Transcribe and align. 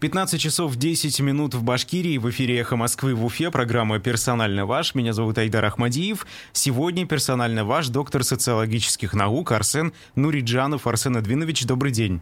15 0.00 0.40
часов 0.40 0.76
10 0.76 1.18
минут 1.18 1.54
в 1.54 1.64
Башкирии. 1.64 2.18
В 2.18 2.30
эфире 2.30 2.60
«Эхо 2.60 2.76
Москвы» 2.76 3.16
в 3.16 3.24
Уфе. 3.24 3.50
Программа 3.50 3.98
«Персонально 3.98 4.64
ваш». 4.64 4.94
Меня 4.94 5.12
зовут 5.12 5.38
Айдар 5.38 5.64
Ахмадиев. 5.64 6.24
Сегодня 6.52 7.04
«Персонально 7.04 7.64
ваш» 7.64 7.88
доктор 7.88 8.22
социологических 8.22 9.12
наук 9.12 9.50
Арсен 9.50 9.92
Нуриджанов. 10.14 10.86
Арсен 10.86 11.16
Эдвинович, 11.16 11.66
добрый 11.66 11.90
день. 11.90 12.20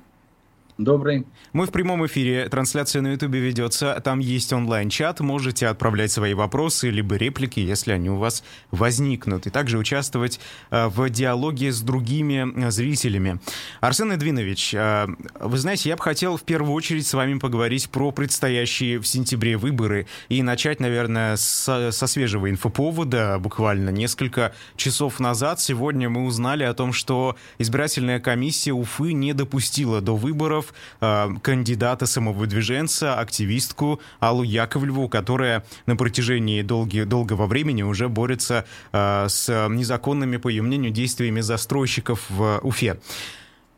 Добрый. 0.78 1.24
Мы 1.54 1.64
в 1.64 1.72
прямом 1.72 2.04
эфире, 2.04 2.50
трансляция 2.50 3.00
на 3.00 3.12
Ютубе 3.12 3.40
ведется, 3.40 3.98
там 4.04 4.18
есть 4.18 4.52
онлайн-чат, 4.52 5.20
можете 5.20 5.68
отправлять 5.68 6.12
свои 6.12 6.34
вопросы, 6.34 6.90
либо 6.90 7.16
реплики, 7.16 7.60
если 7.60 7.92
они 7.92 8.10
у 8.10 8.16
вас 8.16 8.44
возникнут, 8.70 9.46
и 9.46 9.50
также 9.50 9.78
участвовать 9.78 10.38
э, 10.70 10.88
в 10.88 11.08
диалоге 11.08 11.72
с 11.72 11.80
другими 11.80 12.66
э, 12.66 12.70
зрителями. 12.70 13.40
Арсен 13.80 14.12
Эдвинович, 14.12 14.74
э, 14.74 15.06
вы 15.40 15.56
знаете, 15.56 15.88
я 15.88 15.96
бы 15.96 16.02
хотел 16.02 16.36
в 16.36 16.42
первую 16.42 16.74
очередь 16.74 17.06
с 17.06 17.14
вами 17.14 17.38
поговорить 17.38 17.88
про 17.88 18.10
предстоящие 18.10 18.98
в 18.98 19.06
сентябре 19.06 19.56
выборы 19.56 20.06
и 20.28 20.42
начать, 20.42 20.78
наверное, 20.78 21.36
с, 21.36 21.90
со 21.90 22.06
свежего 22.06 22.50
инфоповода, 22.50 23.38
буквально 23.38 23.88
несколько 23.88 24.52
часов 24.76 25.20
назад. 25.20 25.58
Сегодня 25.58 26.10
мы 26.10 26.26
узнали 26.26 26.64
о 26.64 26.74
том, 26.74 26.92
что 26.92 27.34
избирательная 27.56 28.20
комиссия 28.20 28.72
Уфы 28.72 29.14
не 29.14 29.32
допустила 29.32 30.02
до 30.02 30.14
выборов 30.16 30.65
выборов 30.66 30.74
э, 31.00 31.28
кандидата 31.42 32.06
самовыдвиженца, 32.06 33.18
активистку 33.18 34.00
Аллу 34.20 34.42
Яковлеву, 34.42 35.08
которая 35.08 35.64
на 35.86 35.96
протяжении 35.96 36.62
долги, 36.62 37.04
долгого 37.04 37.46
времени 37.46 37.82
уже 37.82 38.08
борется 38.08 38.64
э, 38.92 39.26
с 39.28 39.68
незаконными, 39.68 40.36
по 40.36 40.48
ее 40.48 40.62
мнению, 40.62 40.92
действиями 40.92 41.40
застройщиков 41.40 42.20
в 42.28 42.60
Уфе. 42.62 42.98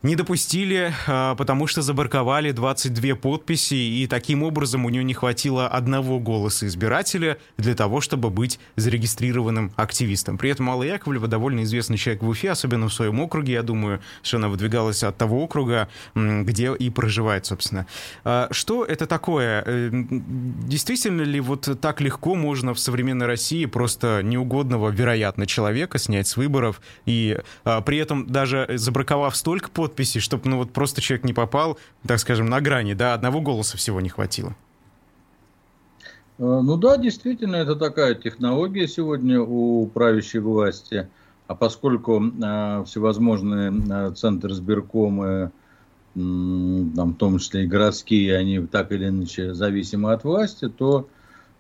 Не 0.01 0.15
допустили, 0.15 0.95
а, 1.09 1.34
потому 1.34 1.66
что 1.66 1.83
забарковали 1.83 2.52
22 2.52 3.16
подписи, 3.16 3.75
и 3.75 4.07
таким 4.07 4.45
образом 4.45 4.84
у 4.84 4.91
нее 4.91 5.02
не 5.02 5.12
хватило 5.12 5.66
одного 5.66 6.21
голоса 6.21 6.69
избирателя 6.69 7.38
для 7.57 7.74
того, 7.74 8.01
чтобы 8.01 8.30
быть 8.30 8.60
зарегистрированным 8.76 9.73
активистом. 9.74 10.38
При 10.38 10.51
этом 10.51 10.71
Алла 10.71 10.85
Яковлева 10.85 11.26
довольно 11.26 11.65
известный 11.65 11.96
человек 11.96 12.23
в 12.23 12.29
Уфе, 12.29 12.52
особенно 12.52 12.88
в 12.88 12.95
своем 12.95 13.19
округе, 13.19 13.54
я 13.54 13.65
думаю, 13.65 14.01
что 14.23 14.37
она 14.37 14.49
выдвигалась 14.49 15.02
от 15.02 15.16
того 15.16 15.43
округа, 15.43 15.88
где 16.15 16.73
и 16.76 16.91
проживает, 16.91 17.46
собственно. 17.46 17.88
А, 18.23 18.46
что 18.52 18.85
это 18.85 19.07
такое? 19.07 19.65
Э, 19.66 19.91
действительно 19.91 21.23
ли 21.23 21.41
вот 21.41 21.76
так 21.80 22.01
легко 22.01 22.37
можно 22.37 22.73
в 22.73 22.79
современной 22.79 23.26
России 23.26 23.65
просто 23.65 24.21
неугодного, 24.23 24.91
вероятно, 24.91 25.45
человека 25.45 25.99
снять 25.99 26.29
с 26.29 26.37
выборов, 26.37 26.80
и 27.04 27.37
а, 27.65 27.80
при 27.80 27.99
этом 27.99 28.29
даже 28.29 28.65
забраковав 28.76 29.35
столько 29.35 29.69
подписей, 29.71 29.88
подписи, 29.89 30.21
чтобы 30.21 30.49
ну 30.49 30.59
вот 30.59 30.73
просто 30.73 31.01
человек 31.01 31.25
не 31.25 31.33
попал, 31.33 31.79
так 32.07 32.19
скажем, 32.19 32.47
на 32.47 32.61
грани, 32.61 32.95
да, 32.95 33.15
одного 33.15 33.41
голоса 33.41 33.77
всего 33.77 34.01
не 34.01 34.09
хватило. 34.09 34.55
Э, 36.39 36.61
ну 36.63 36.77
да, 36.77 36.97
действительно, 36.97 37.57
это 37.57 37.75
такая 37.77 38.15
технология 38.15 38.87
сегодня 38.87 39.41
у 39.41 39.87
правящей 39.87 40.41
власти. 40.41 41.09
А 41.47 41.55
поскольку 41.55 42.23
э, 42.23 42.85
всевозможные 42.85 43.73
э, 43.73 44.13
центры 44.15 44.55
сберкомы, 44.55 45.27
э, 45.27 45.49
там, 46.15 47.13
в 47.13 47.16
том 47.16 47.39
числе 47.39 47.65
и 47.65 47.66
городские, 47.66 48.37
они 48.37 48.61
так 48.66 48.93
или 48.93 49.09
иначе 49.09 49.55
зависимы 49.55 50.13
от 50.13 50.25
власти, 50.25 50.69
то 50.69 51.09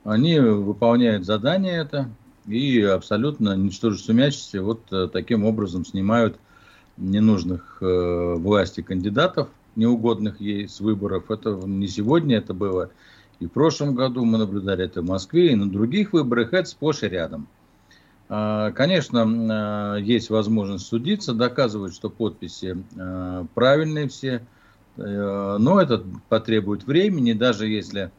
они 0.04 0.38
выполняют 0.38 1.24
задание 1.24 1.76
это 1.78 2.08
и 2.46 2.80
абсолютно, 2.80 3.56
ничтоже 3.56 3.98
сумячестве, 3.98 4.60
вот 4.60 4.80
э, 4.90 5.08
таким 5.12 5.44
образом 5.44 5.84
снимают 5.84 6.38
ненужных 6.98 7.78
э, 7.80 8.34
власти 8.36 8.80
кандидатов, 8.80 9.48
неугодных 9.76 10.40
ей 10.40 10.68
с 10.68 10.80
выборов. 10.80 11.30
Это 11.30 11.50
не 11.64 11.88
сегодня 11.88 12.38
это 12.38 12.54
было. 12.54 12.90
И 13.40 13.46
в 13.46 13.50
прошлом 13.50 13.94
году 13.94 14.24
мы 14.24 14.38
наблюдали 14.38 14.84
это 14.84 15.00
в 15.00 15.06
Москве, 15.06 15.52
и 15.52 15.54
на 15.54 15.70
других 15.70 16.12
выборах 16.12 16.52
это 16.52 16.68
сплошь 16.68 17.02
и 17.04 17.08
рядом. 17.08 17.46
Э, 18.28 18.72
конечно, 18.74 19.96
э, 19.98 20.02
есть 20.02 20.30
возможность 20.30 20.86
судиться, 20.86 21.34
доказывать, 21.34 21.94
что 21.94 22.10
подписи 22.10 22.76
э, 22.96 23.44
правильные 23.54 24.08
все, 24.08 24.44
э, 24.96 25.56
но 25.58 25.80
это 25.80 26.02
потребует 26.28 26.84
времени, 26.84 27.32
даже 27.32 27.68
если 27.68 28.10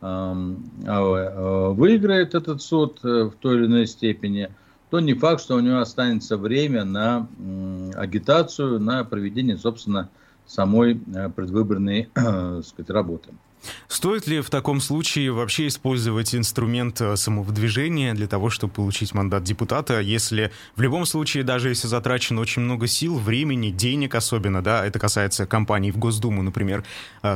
э, 0.00 0.54
э, 0.86 1.68
выиграет 1.70 2.34
этот 2.34 2.62
суд 2.62 3.00
в 3.02 3.32
той 3.40 3.56
или 3.56 3.66
иной 3.66 3.86
степени– 3.86 4.50
то 4.90 5.00
не 5.00 5.14
факт, 5.14 5.42
что 5.42 5.56
у 5.56 5.60
него 5.60 5.78
останется 5.78 6.36
время 6.36 6.84
на 6.84 7.28
агитацию, 7.94 8.80
на 8.80 9.04
проведение, 9.04 9.56
собственно, 9.56 10.08
самой 10.48 11.00
э, 11.14 11.28
предвыборной 11.28 12.08
э, 12.14 12.62
сказать, 12.64 12.90
работы. 12.90 13.30
Стоит 13.88 14.26
ли 14.28 14.40
в 14.40 14.50
таком 14.50 14.80
случае 14.80 15.32
вообще 15.32 15.66
использовать 15.66 16.34
инструмент 16.34 17.00
э, 17.00 17.16
самовыдвижения 17.16 18.14
для 18.14 18.26
того, 18.26 18.50
чтобы 18.50 18.72
получить 18.72 19.14
мандат 19.14 19.42
депутата, 19.42 20.00
если 20.00 20.52
в 20.74 20.80
любом 20.80 21.04
случае, 21.04 21.44
даже 21.44 21.68
если 21.68 21.86
затрачено 21.86 22.40
очень 22.40 22.62
много 22.62 22.86
сил, 22.86 23.18
времени, 23.18 23.70
денег 23.70 24.14
особенно, 24.14 24.62
да, 24.62 24.86
это 24.86 24.98
касается 24.98 25.46
компаний 25.46 25.90
в 25.90 25.98
Госдуму, 25.98 26.42
например, 26.42 26.84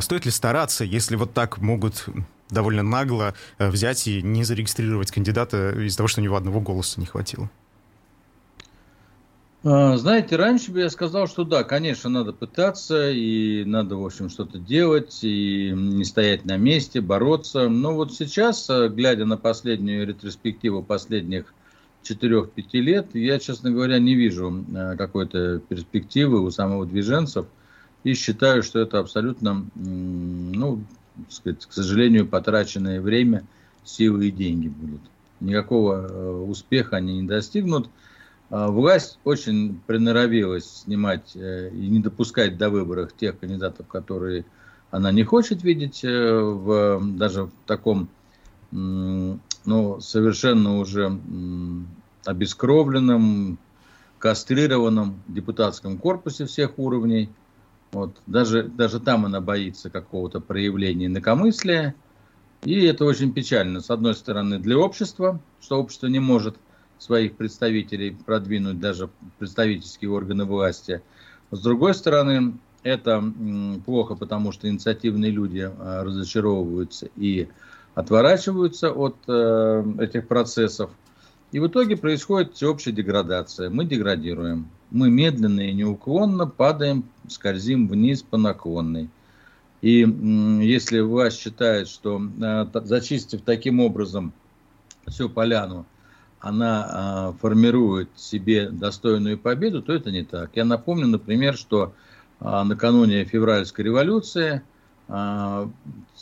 стоит 0.01 0.25
ли 0.25 0.31
стараться, 0.31 0.85
если 0.85 1.17
вот 1.17 1.35
так 1.35 1.59
могут 1.59 2.07
довольно 2.53 2.83
нагло 2.83 3.35
э, 3.59 3.71
взять 3.71 4.07
и 4.07 4.23
не 4.23 4.45
зарегистрировать 4.45 5.11
кандидата 5.11 5.73
из-за 5.77 5.97
того, 5.97 6.09
что 6.09 6.21
у 6.21 6.25
него 6.25 6.37
одного 6.37 6.61
голоса 6.61 7.01
не 7.01 7.07
хватило? 7.07 7.51
А, 9.65 9.97
знаете, 9.97 10.35
раньше 10.37 10.73
бы 10.73 10.81
я 10.81 10.91
сказал, 10.91 11.29
что 11.29 11.45
да, 11.45 11.63
конечно, 11.63 12.11
надо 12.11 12.33
пытаться, 12.33 13.11
и 13.11 13.65
надо, 13.65 13.97
в 13.97 14.05
общем, 14.05 14.29
что-то 14.29 14.59
делать, 14.59 15.21
и 15.23 15.73
не 15.73 16.05
стоять 16.05 16.45
на 16.45 16.57
месте, 16.57 17.01
бороться. 17.01 17.69
Но 17.69 17.95
вот 17.95 18.13
сейчас, 18.13 18.69
э, 18.69 18.89
глядя 18.89 19.25
на 19.25 19.37
последнюю 19.37 20.07
ретроспективу 20.07 20.83
последних 20.83 21.55
4-5 22.03 22.81
лет, 22.81 23.15
я, 23.15 23.39
честно 23.39 23.71
говоря, 23.71 24.01
не 24.01 24.17
вижу 24.17 24.65
э, 24.75 24.97
какой-то 24.97 25.61
перспективы 25.69 26.41
у 26.41 26.51
самовыдвиженцев, 26.51 27.47
и 28.03 28.15
считаю, 28.15 28.65
что 28.65 28.81
это 28.81 28.99
абсолютно, 28.99 29.65
ну, 29.77 30.83
сказать, 31.29 31.65
к 31.67 31.73
сожалению, 31.73 32.27
потраченное 32.27 33.01
время, 33.01 33.45
силы 33.85 34.29
и 34.29 34.31
деньги 34.31 34.69
будут. 34.69 35.01
Никакого 35.41 36.07
э, 36.07 36.31
успеха 36.49 36.97
они 36.97 37.21
не 37.21 37.27
достигнут. 37.27 37.91
А, 38.51 38.69
власть 38.69 39.19
очень 39.25 39.81
приноровилась 39.87 40.83
снимать 40.83 41.33
э, 41.35 41.71
и 41.71 41.89
не 41.89 42.01
допускать 42.01 42.57
до 42.59 42.71
выборов 42.71 43.13
тех 43.15 43.39
кандидатов, 43.39 43.87
которые 43.89 44.45
она 44.91 45.11
не 45.11 45.25
хочет 45.25 45.63
видеть 45.63 46.05
э, 46.05 46.41
в, 46.41 47.01
даже 47.17 47.45
в 47.45 47.53
таком 47.67 48.09
ну, 48.71 50.01
совершенно 50.01 50.79
уже 50.79 51.21
обескровленном, 52.25 53.59
кастрированном 54.19 55.23
депутатском 55.29 55.99
корпусе 55.99 56.47
всех 56.47 56.79
уровней– 56.79 57.29
вот. 57.93 58.17
Даже, 58.27 58.65
даже 58.65 59.01
там 59.01 59.27
она 59.27 59.41
боится 59.41 59.91
какого-то 59.91 60.41
проявления 60.41 61.07
инакомыслия. 61.07 61.95
И 62.65 62.85
это 62.85 63.05
очень 63.05 63.33
печально. 63.33 63.81
С 63.81 63.91
одной 63.91 64.15
стороны, 64.15 64.59
для 64.59 64.79
общества, 64.79 65.41
что 65.61 65.79
общество 65.79 66.07
не 66.07 66.21
может 66.21 66.57
своих 66.99 67.37
представителей 67.37 68.17
продвинуть 68.25 68.81
даже 68.81 69.11
представительские 69.39 70.11
органы 70.11 70.45
власти. 70.45 71.03
С 71.51 71.61
другой 71.61 71.95
стороны, 71.95 72.55
это 72.83 73.23
плохо, 73.85 74.15
потому 74.15 74.53
что 74.53 74.69
инициативные 74.69 75.31
люди 75.31 75.69
а, 75.69 76.05
разочаровываются 76.05 77.09
и 77.17 77.49
отворачиваются 77.95 78.91
от 78.91 79.17
э, 79.29 79.85
этих 79.99 80.27
процессов. 80.27 80.91
И 81.51 81.59
в 81.59 81.67
итоге 81.67 81.99
происходит 81.99 82.55
всеобщая 82.55 82.93
деградация. 82.93 83.69
Мы 83.69 83.85
деградируем. 83.85 84.71
Мы 84.93 85.11
медленно 85.11 85.61
и 85.61 85.73
неуклонно 85.73 86.47
падаем, 86.47 87.05
скользим 87.27 87.89
вниз 87.89 88.23
по 88.23 88.37
наклонной. 88.37 89.09
И 89.81 90.07
если 90.63 91.01
власть 91.01 91.41
считает, 91.41 91.89
что 91.89 92.21
э, 92.21 92.67
зачистив 92.85 93.41
таким 93.43 93.81
образом 93.81 94.33
всю 95.09 95.31
поляну, 95.31 95.87
она 96.41 97.33
э, 97.35 97.39
формирует 97.41 98.11
себе 98.15 98.69
достойную 98.69 99.39
победу, 99.39 99.83
то 99.83 99.93
это 99.95 100.11
не 100.11 100.25
так. 100.25 100.51
Я 100.55 100.67
напомню, 100.67 101.07
например, 101.07 101.57
что 101.57 101.95
э, 102.41 102.63
накануне 102.63 103.25
февральской 103.25 103.85
революции 103.85 104.63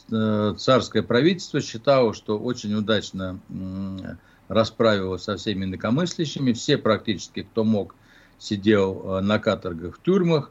царское 0.08 1.02
правительство 1.02 1.60
считало, 1.60 2.12
что 2.12 2.38
очень 2.38 2.74
удачно 2.74 3.38
расправилась 4.48 5.22
со 5.22 5.36
всеми 5.36 5.66
инакомыслящими. 5.66 6.54
Все 6.54 6.76
практически, 6.76 7.42
кто 7.42 7.62
мог, 7.62 7.94
сидел 8.40 9.02
э, 9.04 9.20
на 9.20 9.38
каторгах 9.38 9.98
в 9.98 10.02
тюрьмах. 10.02 10.50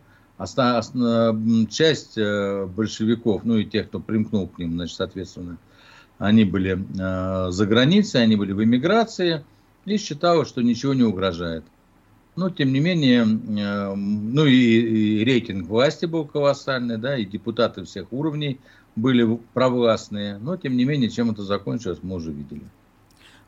Часть 1.70 2.18
э, 2.18 2.66
большевиков, 2.66 3.44
ну 3.44 3.58
и 3.58 3.66
тех, 3.66 3.90
кто 3.90 4.00
примкнул 4.00 4.48
к 4.48 4.58
ним, 4.58 4.76
значит, 4.76 4.96
соответственно, 4.96 5.58
они 6.18 6.46
были 6.46 6.78
э, 6.78 7.52
за 7.52 7.66
границей, 7.66 8.24
они 8.24 8.38
были 8.38 8.54
в 8.54 8.64
эмиграции 8.64 9.44
и 9.84 9.98
считалось, 9.98 10.48
что 10.48 10.62
ничего 10.62 10.94
не 10.94 11.04
угрожает. 11.04 11.66
Но, 12.38 12.50
тем 12.50 12.72
не 12.72 12.80
менее, 12.80 13.24
э, 13.24 13.96
ну 13.96 14.46
и, 14.46 14.54
и 14.54 15.26
рейтинг 15.26 15.68
власти 15.68 16.06
был 16.06 16.26
колоссальный, 16.26 16.98
да, 16.98 17.18
и 17.18 17.26
депутаты 17.26 17.84
всех 17.84 18.14
уровней 18.14 18.62
были 18.96 19.40
провластные. 19.54 20.38
Но, 20.38 20.56
тем 20.56 20.78
не 20.78 20.86
менее, 20.86 21.10
чем 21.10 21.32
это 21.32 21.44
закончилось, 21.44 22.00
мы 22.02 22.16
уже 22.16 22.32
видели. 22.32 22.64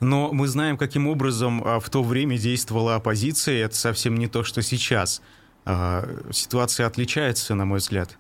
Но 0.01 0.31
мы 0.33 0.47
знаем, 0.47 0.77
каким 0.77 1.07
образом 1.07 1.61
а, 1.63 1.79
в 1.79 1.89
то 1.91 2.01
время 2.01 2.37
действовала 2.37 2.95
оппозиция. 2.95 3.65
Это 3.65 3.75
совсем 3.75 4.15
не 4.15 4.27
то, 4.27 4.43
что 4.43 4.63
сейчас. 4.63 5.21
А, 5.63 6.03
ситуация 6.31 6.87
отличается, 6.87 7.53
на 7.53 7.65
мой 7.65 7.77
взгляд. 7.77 8.17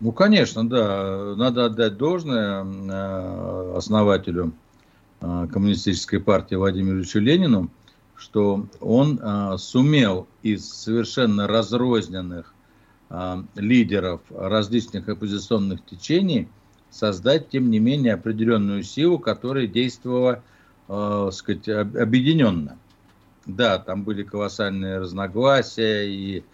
Ну, 0.00 0.12
конечно, 0.12 0.66
да. 0.66 1.34
Надо 1.36 1.66
отдать 1.66 1.98
должное 1.98 2.64
э, 2.64 3.76
основателю 3.76 4.52
Коммунистической 5.20 6.20
партии 6.20 6.54
Владимиру 6.54 6.98
Ильичу 6.98 7.18
Ленину, 7.18 7.68
что 8.14 8.68
он 8.78 9.58
сумел 9.58 10.28
из 10.44 10.72
совершенно 10.72 11.48
разрозненных 11.48 12.54
лидеров 13.56 14.20
различных 14.30 15.08
оппозиционных 15.08 15.84
течений 15.84 16.46
создать, 16.90 17.48
тем 17.48 17.70
не 17.70 17.78
менее, 17.78 18.14
определенную 18.14 18.82
силу, 18.82 19.18
которая 19.18 19.66
действовала, 19.66 20.42
э, 20.88 21.30
сказать, 21.32 21.68
объединенно. 21.68 22.78
Да, 23.46 23.78
там 23.78 24.04
были 24.04 24.22
колоссальные 24.22 24.98
разногласия 24.98 26.06
и 26.06 26.44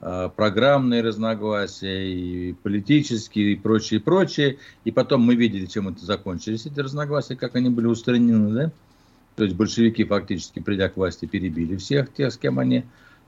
э, 0.00 0.30
программные 0.36 1.02
разногласия, 1.02 2.12
и 2.12 2.52
политические, 2.52 3.52
и 3.52 3.56
прочее, 3.56 4.00
и 4.00 4.02
прочее. 4.02 4.58
И 4.84 4.90
потом 4.90 5.22
мы 5.22 5.34
видели, 5.34 5.66
чем 5.66 5.88
это 5.88 6.04
закончились, 6.04 6.66
эти 6.66 6.80
разногласия, 6.80 7.36
как 7.36 7.56
они 7.56 7.70
были 7.70 7.86
устранены, 7.86 8.52
да? 8.52 8.72
То 9.36 9.44
есть 9.44 9.56
большевики 9.56 10.04
фактически, 10.04 10.60
придя 10.60 10.90
к 10.90 10.96
власти, 10.96 11.24
перебили 11.24 11.76
всех 11.76 12.12
тех, 12.12 12.32
с 12.32 12.36
кем 12.36 12.58
они 12.58 12.84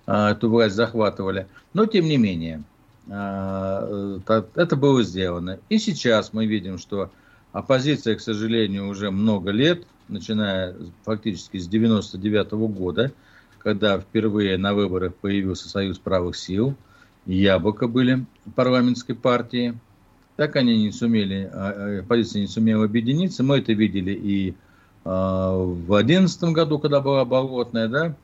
э, 0.06 0.12
эту 0.12 0.50
власть 0.50 0.74
захватывали. 0.74 1.46
Но, 1.72 1.86
тем 1.86 2.04
не 2.04 2.18
менее, 2.18 2.62
это 3.08 4.76
было 4.76 5.02
сделано. 5.02 5.58
И 5.68 5.78
сейчас 5.78 6.32
мы 6.32 6.46
видим, 6.46 6.78
что 6.78 7.10
оппозиция, 7.52 8.16
к 8.16 8.20
сожалению, 8.20 8.88
уже 8.88 9.10
много 9.10 9.50
лет, 9.50 9.86
начиная 10.08 10.74
фактически 11.04 11.58
с 11.58 11.68
99 11.68 12.52
-го 12.52 12.68
года, 12.68 13.12
когда 13.58 13.98
впервые 13.98 14.58
на 14.58 14.74
выборах 14.74 15.14
появился 15.14 15.68
Союз 15.68 15.98
правых 15.98 16.36
сил, 16.36 16.74
яблоко 17.26 17.88
были 17.88 18.24
парламентской 18.54 19.14
партии, 19.14 19.78
так 20.36 20.56
они 20.56 20.82
не 20.82 20.92
сумели, 20.92 21.48
а, 21.52 21.70
а, 21.70 22.00
оппозиция 22.00 22.42
не 22.42 22.48
сумела 22.48 22.84
объединиться. 22.84 23.42
Мы 23.42 23.58
это 23.58 23.72
видели 23.72 24.12
и 24.12 24.54
в 25.04 25.84
2011 25.86 26.44
году, 26.54 26.78
когда 26.78 27.02
была 27.02 27.26
болотная, 27.26 27.88
да, 27.88 28.16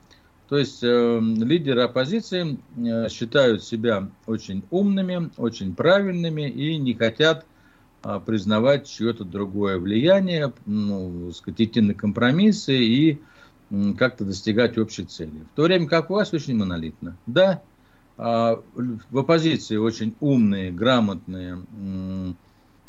то 0.50 0.58
есть 0.58 0.82
э, 0.82 1.20
лидеры 1.20 1.82
оппозиции 1.82 2.58
э, 2.76 3.08
считают 3.08 3.62
себя 3.62 4.08
очень 4.26 4.64
умными, 4.70 5.31
очень 5.37 5.76
правильными 5.76 6.50
и 6.50 6.76
не 6.76 6.93
хотят 6.94 7.47
э, 8.02 8.20
признавать 8.26 8.88
чье-то 8.88 9.25
другое 9.25 9.79
влияние, 9.79 10.52
ну, 10.67 11.31
сказать, 11.31 11.61
идти 11.61 11.81
на 11.81 11.94
компромиссы 11.94 12.76
и 12.76 13.20
э, 13.70 13.93
как-то 13.97 14.25
достигать 14.25 14.76
общей 14.76 15.05
цели. 15.05 15.44
В 15.52 15.55
то 15.55 15.62
время 15.62 15.87
как 15.87 16.11
власть 16.11 16.35
очень 16.35 16.56
монолитна. 16.56 17.17
Да, 17.29 17.62
э, 18.19 18.56
в 18.75 19.19
оппозиции 19.19 19.76
очень 19.76 20.17
умные, 20.19 20.73
грамотные, 20.73 21.58
э, 21.81 22.32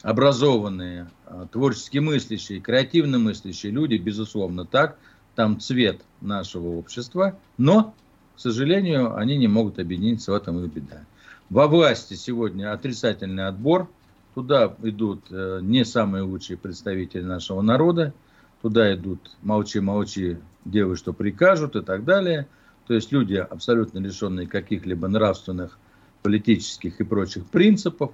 образованные, 0.02 1.12
э, 1.28 1.46
творчески 1.52 2.00
мыслящие, 2.00 2.60
креативно 2.60 3.20
мыслящие 3.20 3.72
люди, 3.72 3.98
безусловно, 3.98 4.66
так– 4.66 4.98
там 5.36 5.60
цвет 5.60 6.02
нашего 6.22 6.78
общества, 6.78 7.38
но, 7.58 7.94
к 8.36 8.40
сожалению, 8.40 9.16
они 9.16 9.38
не 9.38 9.48
могут 9.48 9.80
объединиться, 9.80 10.32
в 10.32 10.36
этом 10.36 10.64
и 10.64 10.68
беда. 10.68 11.04
Во 11.50 11.68
власти 11.68 12.14
сегодня 12.14 12.72
отрицательный 12.72 13.48
отбор, 13.48 13.90
туда 14.34 14.74
идут 14.84 15.26
э, 15.30 15.60
не 15.62 15.84
самые 15.84 16.24
лучшие 16.24 16.58
представители 16.58 17.24
нашего 17.24 17.62
народа, 17.62 18.14
туда 18.62 18.94
идут 18.96 19.32
молчи-молчи, 19.42 20.38
делай, 20.66 20.96
что 20.96 21.14
прикажут 21.14 21.76
и 21.76 21.82
так 21.82 22.06
далее. 22.06 22.48
То 22.88 22.94
есть 22.94 23.12
люди, 23.12 23.36
абсолютно 23.36 24.00
лишенные 24.00 24.48
каких-либо 24.48 25.08
нравственных, 25.08 25.78
политических 26.22 27.00
и 27.00 27.04
прочих 27.04 27.46
принципов, 27.48 28.12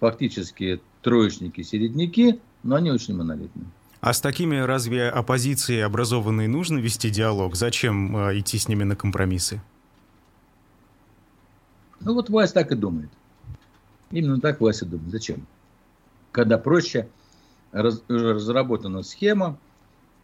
фактически 0.00 0.80
троечники, 1.02 1.62
середняки, 1.62 2.40
но 2.62 2.76
они 2.76 2.90
очень 2.90 3.16
монолитные. 3.16 3.66
А 4.06 4.12
с 4.12 4.20
такими 4.20 4.54
разве 4.54 5.08
оппозиции 5.08 5.80
образованные 5.80 6.46
нужно 6.46 6.78
вести 6.78 7.10
диалог? 7.10 7.56
Зачем 7.56 8.16
э, 8.16 8.38
идти 8.38 8.56
с 8.56 8.68
ними 8.68 8.84
на 8.84 8.94
компромиссы? 8.94 9.60
Ну 11.98 12.14
вот 12.14 12.30
власть 12.30 12.54
так 12.54 12.70
и 12.70 12.76
думает. 12.76 13.10
Именно 14.12 14.40
так 14.40 14.60
власть 14.60 14.82
и 14.82 14.84
думает. 14.84 15.10
Зачем? 15.10 15.44
Когда 16.30 16.56
проще 16.56 17.08
раз, 17.72 18.00
разработана 18.06 19.02
схема, 19.02 19.58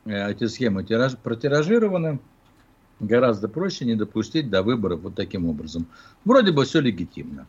э, 0.04 0.30
эти 0.30 0.46
схемы 0.46 0.84
тираж, 0.84 1.16
протиражированы, 1.18 2.20
гораздо 3.00 3.48
проще 3.48 3.84
не 3.84 3.96
допустить 3.96 4.48
до 4.48 4.62
выборов 4.62 5.00
вот 5.00 5.16
таким 5.16 5.46
образом. 5.46 5.88
Вроде 6.24 6.52
бы 6.52 6.64
все 6.66 6.78
легитимно. 6.78 7.48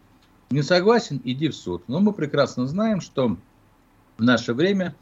Не 0.49 0.63
согласен, 0.63 1.21
иди 1.25 1.49
в 1.49 1.55
суд. 1.55 1.83
Но 1.87 1.99
мы 1.99 2.11
прекрасно 2.11 2.65
знаем, 2.65 3.01
что 3.01 3.37
в 4.17 4.23
наше 4.23 4.55
время 4.55 4.95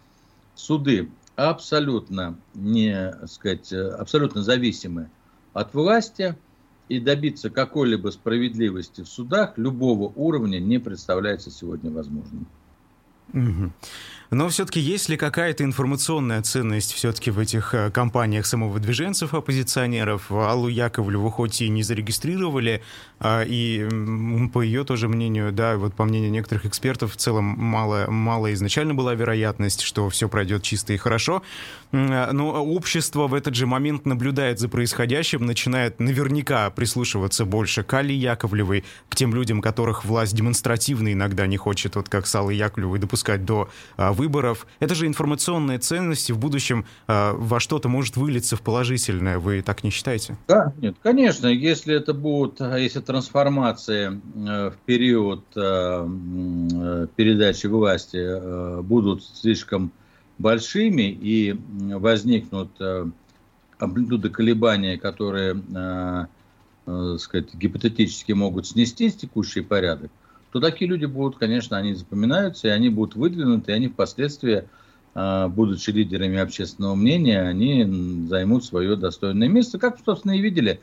суды 0.56 1.10
абсолютно 1.36 2.40
не, 2.54 3.14
сказать, 3.28 3.72
абсолютно 3.74 4.42
зависимы 4.44 5.12
от 5.54 5.74
власти, 5.74 6.38
и 6.92 7.00
добиться 7.00 7.50
какой-либо 7.50 8.10
справедливости 8.10 9.00
в 9.00 9.08
судах 9.08 9.58
любого 9.58 10.12
уровня 10.14 10.60
не 10.60 10.78
представляется 10.78 11.50
сегодня 11.50 11.90
возможным. 11.90 12.48
Но 14.32 14.48
все-таки 14.48 14.80
есть 14.80 15.10
ли 15.10 15.18
какая-то 15.18 15.66
информационная 15.66 16.42
ценность 16.42 16.94
все-таки 16.94 17.32
в 17.32 17.40
этих 17.40 17.74
э, 17.74 17.92
компаниях 17.92 18.46
самовыдвиженцев, 18.46 19.34
оппозиционеров? 19.34 20.32
Аллу 20.32 20.70
Яковлеву 20.70 21.30
хоть 21.30 21.62
и 21.62 21.68
не 21.68 21.84
зарегистрировали, 21.84 22.82
а, 23.20 23.44
и 23.44 23.86
по 24.54 24.62
ее 24.62 24.86
тоже 24.86 25.10
мнению, 25.10 25.52
да, 25.52 25.76
вот 25.76 25.96
по 25.96 26.06
мнению 26.06 26.32
некоторых 26.32 26.66
экспертов, 26.66 27.12
в 27.12 27.18
целом 27.18 27.44
мало, 27.44 28.06
мало 28.10 28.54
изначально 28.54 28.94
была 28.94 29.16
вероятность, 29.16 29.82
что 29.82 30.10
все 30.10 30.30
пройдет 30.30 30.64
чисто 30.64 30.94
и 30.94 30.98
хорошо. 30.98 31.44
А, 31.92 32.32
но 32.32 32.52
общество 32.64 33.28
в 33.28 33.34
этот 33.34 33.56
же 33.56 33.68
момент 33.68 34.06
наблюдает 34.06 34.60
за 34.60 34.70
происходящим, 34.70 35.46
начинает 35.46 36.00
наверняка 36.00 36.70
прислушиваться 36.70 37.44
больше 37.44 37.84
к 37.84 37.94
Алле 37.94 38.16
Яковлевой, 38.16 38.86
к 39.10 39.16
тем 39.18 39.36
людям, 39.36 39.60
которых 39.60 40.06
власть 40.06 40.34
демонстративно 40.34 41.12
иногда 41.12 41.48
не 41.48 41.58
хочет, 41.58 41.98
вот 41.98 42.08
как 42.08 42.28
с 42.28 42.34
Аллой 42.34 42.56
Яковлевой, 42.56 43.00
допускать 43.22 43.46
до 43.46 43.70
а, 43.98 44.12
выборов. 44.14 44.66
Это 44.80 44.96
же 44.96 45.08
информационные 45.08 45.78
ценности 45.80 46.32
в 46.32 46.40
будущем 46.40 46.86
а, 47.08 47.34
во 47.34 47.60
что-то 47.60 47.90
может 47.90 48.18
вылиться 48.18 48.56
в 48.56 48.62
положительное. 48.62 49.38
Вы 49.38 49.62
так 49.62 49.84
не 49.84 49.92
считаете? 49.92 50.38
Да, 50.48 50.74
нет, 50.82 50.96
конечно. 51.04 51.48
Если 51.48 51.96
это 51.96 52.14
будут, 52.14 52.60
если 52.60 53.00
трансформации 53.00 54.20
э, 54.36 54.72
в 54.72 54.76
период 54.86 55.44
э, 55.56 55.60
э, 55.62 57.08
передачи 57.16 57.68
власти 57.68 58.82
будут 58.82 59.24
слишком 59.24 59.92
большими 60.40 61.12
и 61.12 61.56
возникнут 61.80 62.72
амплитуды 63.78 64.30
колебания, 64.30 64.98
которые, 64.98 65.56
сказать, 67.20 67.54
гипотетически 67.54 68.32
могут 68.32 68.68
снести 68.68 69.12
текущий 69.12 69.62
порядок, 69.62 70.10
то 70.52 70.60
такие 70.60 70.90
люди 70.90 71.06
будут, 71.06 71.38
конечно, 71.38 71.78
они 71.78 71.94
запоминаются, 71.94 72.68
и 72.68 72.72
они 72.72 72.90
будут 72.90 73.16
выдвинуты, 73.16 73.72
и 73.72 73.76
они 73.76 73.88
впоследствии, 73.88 74.68
а, 75.16 75.48
будучи 75.48 75.90
лидерами 75.92 76.40
общественного 76.40 76.96
мнения, 76.96 77.42
они 77.42 78.28
займут 78.28 78.66
свое 78.66 78.96
достойное 78.96 79.48
место, 79.48 79.80
как, 79.80 79.98
собственно, 80.04 80.34
и 80.34 80.42
видели 80.42 80.82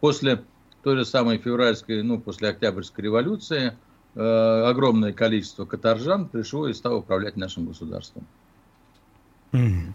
после 0.00 0.42
той 0.82 0.96
же 0.96 1.04
самой 1.04 1.38
февральской, 1.38 2.02
ну, 2.02 2.18
после 2.18 2.48
Октябрьской 2.48 3.04
революции, 3.04 3.76
э, 4.14 4.64
огромное 4.66 5.12
количество 5.12 5.66
каторжан 5.66 6.26
пришло 6.26 6.66
и 6.68 6.72
стало 6.72 6.96
управлять 6.96 7.36
нашим 7.36 7.66
государством. 7.66 8.26
Mm-hmm. 9.52 9.92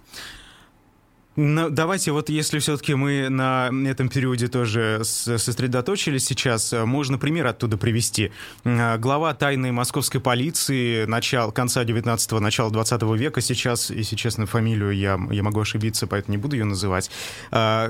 Ну, 1.37 1.69
давайте 1.69 2.13
вот, 2.13 2.29
если 2.29 2.59
все-таки 2.59 2.95
мы 2.95 3.27
на 3.27 3.69
этом 3.85 4.07
периоде 4.07 4.47
тоже 4.47 5.01
сосредоточились 5.03 6.23
сейчас, 6.23 6.71
э, 6.71 6.85
можно 6.85 7.17
пример 7.17 7.45
оттуда 7.47 7.75
привести. 7.75 8.31
Э, 8.63 8.97
глава 8.97 9.33
тайной 9.33 9.71
московской 9.71 10.21
полиции 10.21 11.03
начала, 11.03 11.51
конца 11.51 11.83
19-го, 11.83 12.39
начала 12.39 12.69
20 12.69 13.01
века, 13.17 13.41
сейчас, 13.41 13.89
если 13.89 14.15
честно, 14.15 14.45
фамилию 14.45 14.91
я, 14.91 15.19
я 15.29 15.43
могу 15.43 15.59
ошибиться, 15.59 16.07
поэтому 16.07 16.37
не 16.37 16.41
буду 16.41 16.55
ее 16.55 16.63
называть, 16.63 17.11
э, 17.51 17.89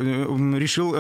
решил 0.57 0.95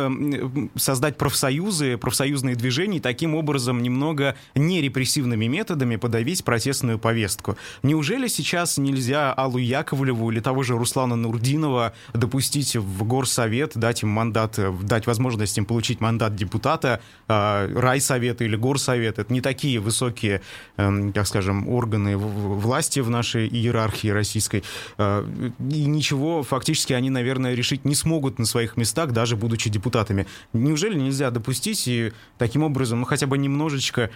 создать 0.75 1.17
профсоюзы, 1.17 1.97
профсоюзные 1.97 2.55
движения, 2.55 2.97
и 2.97 3.01
таким 3.01 3.33
образом 3.33 3.81
немного 3.81 4.35
нерепрессивными 4.53 5.47
методами 5.47 5.95
подавить 5.95 6.43
протестную 6.43 6.99
повестку. 6.99 7.57
Неужели 7.81 8.27
сейчас 8.27 8.77
нельзя 8.77 9.33
Аллу 9.33 9.57
Яковлеву 9.57 10.29
или 10.31 10.41
того 10.41 10.61
же 10.61 10.77
Руслана 10.77 11.15
Нурдинова 11.15 11.93
допустить 12.13 12.34
допустить 12.35 12.75
в 12.75 13.03
горсовет, 13.05 13.77
дать 13.77 14.03
им 14.03 14.09
мандат, 14.09 14.59
дать 14.81 15.07
возможность 15.07 15.57
им 15.57 15.65
получить 15.65 16.01
мандат 16.01 16.35
депутата, 16.35 16.99
райсовета 17.27 18.43
или 18.43 18.57
горсовет. 18.57 19.19
Это 19.19 19.31
не 19.31 19.39
такие 19.39 19.79
высокие, 19.79 20.41
эм, 20.75 21.13
так 21.13 21.27
скажем, 21.27 21.69
органы 21.69 22.17
власти 22.17 22.99
в 22.99 23.09
нашей 23.09 23.47
иерархии 23.47 24.09
российской. 24.09 24.63
И 24.97 25.85
ничего 25.85 26.43
фактически 26.43 26.91
они, 26.91 27.09
наверное, 27.09 27.55
решить 27.55 27.85
не 27.85 27.95
смогут 27.95 28.37
на 28.37 28.45
своих 28.45 28.75
местах, 28.75 29.13
даже 29.13 29.37
будучи 29.37 29.69
депутатами. 29.69 30.27
Неужели 30.51 30.99
нельзя 30.99 31.31
допустить 31.31 31.87
и 31.87 32.11
таким 32.37 32.63
образом, 32.63 32.99
ну, 32.99 33.05
хотя 33.05 33.27
бы 33.27 33.37
немножечко 33.37 34.09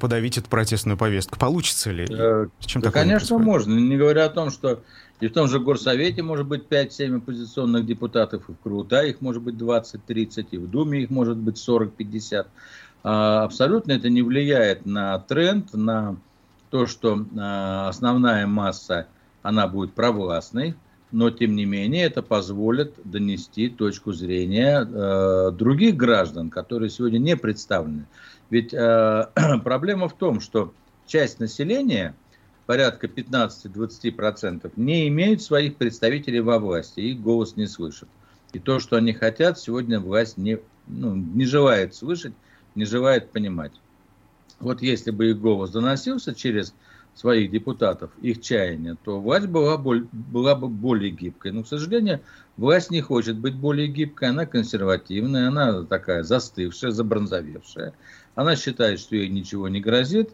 подавить 0.00 0.38
эту 0.38 0.48
протестную 0.48 0.96
повестку? 0.96 1.40
Получится 1.40 1.90
ли? 1.90 2.06
Э, 2.08 2.46
Чем 2.60 2.82
да, 2.82 2.92
конечно, 2.92 3.36
можно. 3.38 3.74
Не 3.74 3.96
говоря 3.96 4.26
о 4.26 4.28
том, 4.28 4.52
что 4.52 4.80
и 5.20 5.28
в 5.28 5.32
том 5.32 5.48
же 5.48 5.60
Горсовете 5.60 6.22
может 6.22 6.46
быть 6.46 6.64
5-7 6.68 7.18
оппозиционных 7.18 7.86
депутатов, 7.86 8.48
и 8.48 8.52
в 8.52 8.58
Крута 8.58 9.04
их 9.04 9.20
может 9.20 9.42
быть 9.42 9.54
20-30, 9.54 10.48
и 10.50 10.58
в 10.58 10.68
Думе 10.68 11.02
их 11.02 11.10
может 11.10 11.36
быть 11.36 11.56
40-50. 11.56 12.46
А, 13.04 13.44
абсолютно 13.44 13.92
это 13.92 14.10
не 14.10 14.22
влияет 14.22 14.86
на 14.86 15.18
тренд, 15.20 15.72
на 15.72 16.16
то, 16.70 16.86
что 16.86 17.24
а, 17.38 17.88
основная 17.88 18.46
масса, 18.46 19.06
она 19.42 19.68
будет 19.68 19.92
провластной, 19.92 20.74
но 21.12 21.30
тем 21.30 21.54
не 21.54 21.64
менее 21.64 22.06
это 22.06 22.22
позволит 22.22 22.94
донести 23.04 23.68
точку 23.68 24.12
зрения 24.12 24.80
э, 24.84 25.52
других 25.52 25.96
граждан, 25.96 26.50
которые 26.50 26.90
сегодня 26.90 27.18
не 27.18 27.36
представлены. 27.36 28.06
Ведь 28.50 28.74
э, 28.74 29.28
проблема 29.64 30.08
в 30.08 30.14
том, 30.14 30.40
что 30.40 30.72
часть 31.06 31.38
населения, 31.38 32.16
порядка 32.66 33.06
15-20%, 33.06 34.72
не 34.76 35.08
имеют 35.08 35.42
своих 35.42 35.76
представителей 35.76 36.40
во 36.40 36.58
власти, 36.58 37.00
их 37.00 37.20
голос 37.20 37.56
не 37.56 37.66
слышат. 37.66 38.08
И 38.52 38.58
то, 38.58 38.78
что 38.78 38.96
они 38.96 39.12
хотят, 39.12 39.58
сегодня 39.58 40.00
власть 40.00 40.38
не, 40.38 40.60
ну, 40.86 41.14
не 41.14 41.44
желает 41.44 41.94
слышать, 41.94 42.32
не 42.74 42.84
желает 42.84 43.30
понимать. 43.30 43.72
Вот 44.60 44.80
если 44.80 45.10
бы 45.10 45.30
их 45.30 45.40
голос 45.40 45.70
доносился 45.70 46.34
через 46.34 46.74
своих 47.14 47.50
депутатов, 47.50 48.10
их 48.20 48.40
чаяния, 48.40 48.96
то 49.04 49.20
власть 49.20 49.46
была, 49.46 49.76
была 49.76 50.54
бы 50.54 50.68
более 50.68 51.10
гибкой. 51.10 51.52
Но, 51.52 51.62
к 51.62 51.68
сожалению, 51.68 52.20
власть 52.56 52.90
не 52.90 53.00
хочет 53.00 53.36
быть 53.36 53.54
более 53.54 53.88
гибкой, 53.88 54.30
она 54.30 54.46
консервативная, 54.46 55.48
она 55.48 55.84
такая 55.84 56.22
застывшая, 56.22 56.90
забронзовевшая. 56.90 57.94
Она 58.34 58.56
считает, 58.56 58.98
что 58.98 59.16
ей 59.16 59.28
ничего 59.28 59.68
не 59.68 59.80
грозит. 59.80 60.30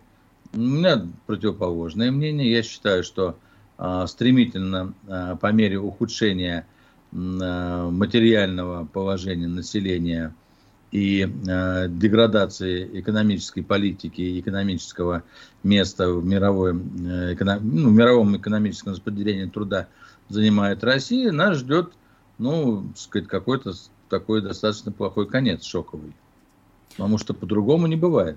У 0.53 0.59
меня 0.59 1.07
противоположное 1.27 2.11
мнение. 2.11 2.51
Я 2.51 2.63
считаю, 2.63 3.05
что 3.05 3.39
а, 3.79 4.07
стремительно 4.07 4.95
а, 5.09 5.37
по 5.37 5.53
мере 5.53 5.79
ухудшения 5.79 6.67
а, 7.13 7.89
материального 7.91 8.85
положения 8.85 9.49
населения 9.49 10.35
и 10.93 11.25
деградации 11.25 12.99
экономической 12.99 13.63
политики 13.63 14.21
и 14.23 14.41
экономического 14.41 15.23
места 15.63 16.13
в, 16.13 16.25
мировой, 16.27 16.73
э, 16.73 17.37
ну, 17.39 17.91
в 17.91 17.93
мировом 17.93 18.37
экономическом 18.37 18.95
распределении 18.95 19.45
труда 19.45 19.87
занимает 20.29 20.83
Россия, 20.83 21.31
нас 21.31 21.59
ждет, 21.59 21.93
ну, 22.39 22.91
сказать, 22.97 23.29
какой-то 23.29 23.73
такой 24.09 24.43
достаточно 24.43 24.91
плохой 24.91 25.29
конец, 25.29 25.63
шоковый. 25.63 26.13
Потому 26.97 27.19
что 27.19 27.35
по-другому 27.35 27.87
не 27.87 27.95
бывает. 27.95 28.37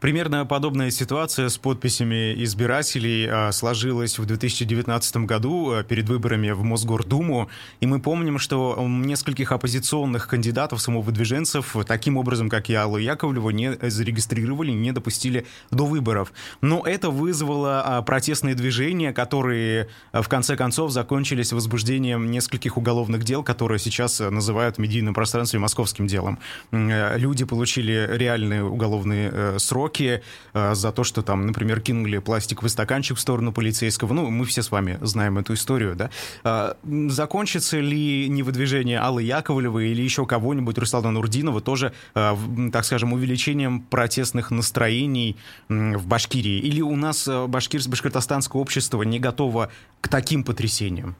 Примерно 0.00 0.46
подобная 0.46 0.92
ситуация 0.92 1.48
с 1.48 1.58
подписями 1.58 2.32
избирателей 2.44 3.26
а, 3.28 3.50
сложилась 3.50 4.20
в 4.20 4.26
2019 4.26 5.16
году 5.18 5.72
а, 5.72 5.82
перед 5.82 6.08
выборами 6.08 6.50
в 6.52 6.62
Мосгордуму. 6.62 7.48
И 7.80 7.86
мы 7.86 7.98
помним, 8.00 8.38
что 8.38 8.76
нескольких 8.78 9.50
оппозиционных 9.50 10.28
кандидатов, 10.28 10.80
самовыдвиженцев, 10.80 11.76
таким 11.84 12.16
образом, 12.16 12.48
как 12.48 12.70
и 12.70 12.74
Аллу 12.74 12.98
Яковлеву, 12.98 13.50
не 13.50 13.72
зарегистрировали, 13.90 14.70
не 14.70 14.92
допустили 14.92 15.46
до 15.72 15.84
выборов. 15.84 16.32
Но 16.60 16.84
это 16.86 17.10
вызвало 17.10 17.82
а, 17.84 18.02
протестные 18.02 18.54
движения, 18.54 19.12
которые 19.12 19.88
в 20.12 20.28
конце 20.28 20.54
концов 20.56 20.92
закончились 20.92 21.52
возбуждением 21.52 22.30
нескольких 22.30 22.76
уголовных 22.76 23.24
дел, 23.24 23.42
которые 23.42 23.80
сейчас 23.80 24.20
называют 24.20 24.76
в 24.76 24.78
медийном 24.78 25.12
пространстве 25.12 25.58
московским 25.58 26.06
делом. 26.06 26.38
Люди 26.70 27.44
получили 27.44 28.08
реальные 28.12 28.62
уголовные 28.62 29.30
э, 29.32 29.58
сроки 29.58 29.87
сроки 29.88 30.22
э, 30.52 30.74
за 30.74 30.92
то, 30.92 31.04
что 31.04 31.22
там, 31.22 31.46
например, 31.46 31.80
кинули 31.80 32.18
пластиковый 32.18 32.70
стаканчик 32.70 33.16
в 33.16 33.20
сторону 33.20 33.52
полицейского. 33.52 34.12
Ну, 34.12 34.30
мы 34.30 34.44
все 34.44 34.62
с 34.62 34.70
вами 34.70 34.98
знаем 35.02 35.38
эту 35.38 35.54
историю, 35.54 35.96
да. 35.96 36.10
Э, 36.44 36.74
закончится 37.08 37.80
ли 37.80 38.28
не 38.28 38.42
выдвижение 38.42 39.00
Аллы 39.00 39.22
Яковлевой 39.22 39.88
или 39.90 40.02
еще 40.02 40.26
кого-нибудь, 40.26 40.78
Руслана 40.78 41.10
Нурдинова, 41.10 41.60
тоже, 41.60 41.92
э, 42.14 42.36
так 42.72 42.84
скажем, 42.84 43.12
увеличением 43.12 43.80
протестных 43.80 44.50
настроений 44.50 45.36
в 45.68 46.06
Башкирии? 46.06 46.58
Или 46.58 46.82
у 46.82 46.96
нас 46.96 47.28
башкирско 47.28 47.90
башкортостанское 47.90 48.60
общество 48.60 49.02
не 49.02 49.18
готово 49.18 49.70
к 50.00 50.08
таким 50.08 50.44
потрясениям? 50.44 51.16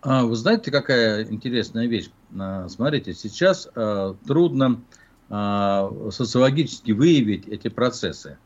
А, 0.00 0.24
вы 0.24 0.36
знаете, 0.36 0.70
какая 0.70 1.24
интересная 1.24 1.86
вещь? 1.86 2.10
А, 2.38 2.68
смотрите, 2.68 3.14
сейчас 3.14 3.68
трудно 4.26 4.80
социологически 5.28 6.92
выявить 6.92 7.46
эти 7.48 7.68
процессы. 7.68 8.38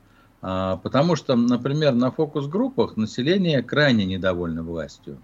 А, 0.43 0.79
потому 0.79 1.15
что, 1.15 1.37
например, 1.37 1.95
на 1.95 2.11
фокус-группах 2.11 2.97
население 2.97 3.63
крайне 3.63 4.05
недовольно 4.05 4.65
властью. 4.65 5.19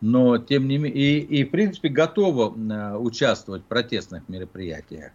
Но, 0.00 0.38
тем 0.38 0.66
не 0.66 0.78
менее, 0.78 1.20
и, 1.20 1.40
и 1.40 1.44
в 1.44 1.50
принципе 1.50 1.90
готово 1.90 2.54
а, 2.72 2.98
участвовать 2.98 3.62
в 3.62 3.66
протестных 3.66 4.28
мероприятиях. 4.28 5.12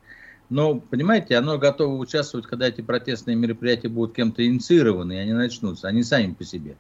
Но, 0.50 0.76
понимаете, 0.76 1.38
оно 1.38 1.58
готово 1.58 1.96
участвовать, 1.96 2.46
когда 2.46 2.68
эти 2.68 2.82
протестные 2.82 3.36
мероприятия 3.36 3.88
будут 3.88 4.16
кем-то 4.16 4.46
инициированы, 4.46 5.14
и 5.14 5.18
они 5.18 5.34
начнутся, 5.34 5.88
они 5.88 6.04
сами 6.04 6.34
по 6.34 6.44
себе. 6.44 6.76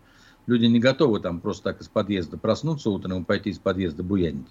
Люди 0.45 0.65
не 0.65 0.79
готовы 0.79 1.19
там 1.19 1.39
просто 1.39 1.63
так 1.71 1.81
из 1.81 1.87
подъезда 1.87 2.37
проснуться 2.37 2.89
утром 2.89 3.21
и 3.21 3.25
пойти 3.25 3.51
из 3.51 3.59
подъезда 3.59 4.03
буянить. 4.03 4.47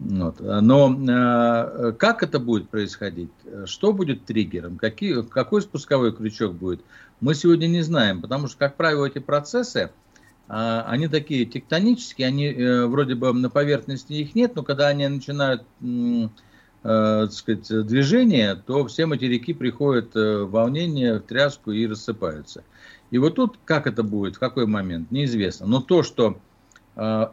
Вот. 0.00 0.40
Но 0.40 0.96
э, 0.98 1.92
как 1.92 2.22
это 2.22 2.38
будет 2.38 2.70
происходить, 2.70 3.30
что 3.66 3.92
будет 3.92 4.24
триггером, 4.24 4.78
какие, 4.78 5.22
какой 5.22 5.60
спусковой 5.60 6.16
крючок 6.16 6.54
будет, 6.54 6.80
мы 7.20 7.34
сегодня 7.34 7.66
не 7.66 7.82
знаем, 7.82 8.22
потому 8.22 8.48
что, 8.48 8.56
как 8.56 8.76
правило, 8.76 9.04
эти 9.04 9.18
процессы, 9.18 9.78
э, 9.78 9.90
они 10.48 11.06
такие 11.08 11.44
тектонические, 11.44 12.28
они 12.28 12.46
э, 12.46 12.86
вроде 12.86 13.14
бы 13.14 13.30
на 13.34 13.50
поверхности 13.50 14.14
их 14.14 14.34
нет, 14.34 14.56
но 14.56 14.62
когда 14.62 14.88
они 14.88 15.06
начинают 15.06 15.64
э, 15.82 16.28
так 16.82 17.32
сказать, 17.32 17.86
движение, 17.86 18.54
то 18.54 18.86
все 18.86 19.04
материки 19.04 19.52
приходят 19.52 20.14
в 20.14 20.46
волнение, 20.46 21.18
в 21.18 21.24
тряску 21.24 21.72
и 21.72 21.86
рассыпаются. 21.86 22.64
И 23.10 23.18
вот 23.18 23.34
тут 23.34 23.58
как 23.66 23.86
это 23.86 24.02
будет, 24.02 24.36
в 24.36 24.38
какой 24.38 24.66
момент, 24.66 25.10
неизвестно. 25.10 25.66
Но 25.66 25.82
то, 25.82 26.02
что 26.02 26.30
э, 26.30 26.49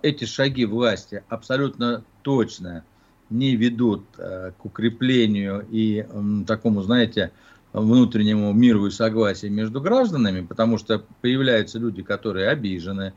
эти 0.01 0.25
шаги 0.25 0.65
власти 0.65 1.23
абсолютно 1.29 2.03
точно 2.21 2.83
не 3.29 3.55
ведут 3.55 4.05
э, 4.17 4.51
к 4.57 4.65
укреплению 4.65 5.65
и 5.69 6.05
э, 6.07 6.43
такому, 6.45 6.81
знаете, 6.81 7.31
внутреннему 7.73 8.53
миру 8.53 8.87
и 8.87 8.91
согласию 8.91 9.51
между 9.51 9.81
гражданами, 9.81 10.45
потому 10.45 10.77
что 10.77 11.03
появляются 11.21 11.79
люди, 11.79 12.01
которые 12.01 12.49
обижены, 12.49 13.13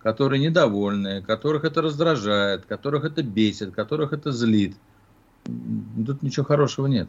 которые 0.00 0.40
недовольны, 0.40 1.22
которых 1.22 1.64
это 1.64 1.80
раздражает, 1.80 2.66
которых 2.66 3.04
это 3.04 3.22
бесит, 3.22 3.74
которых 3.74 4.12
это 4.12 4.32
злит. 4.32 4.76
Тут 5.44 6.22
ничего 6.22 6.44
хорошего 6.44 6.86
нет. 6.86 7.08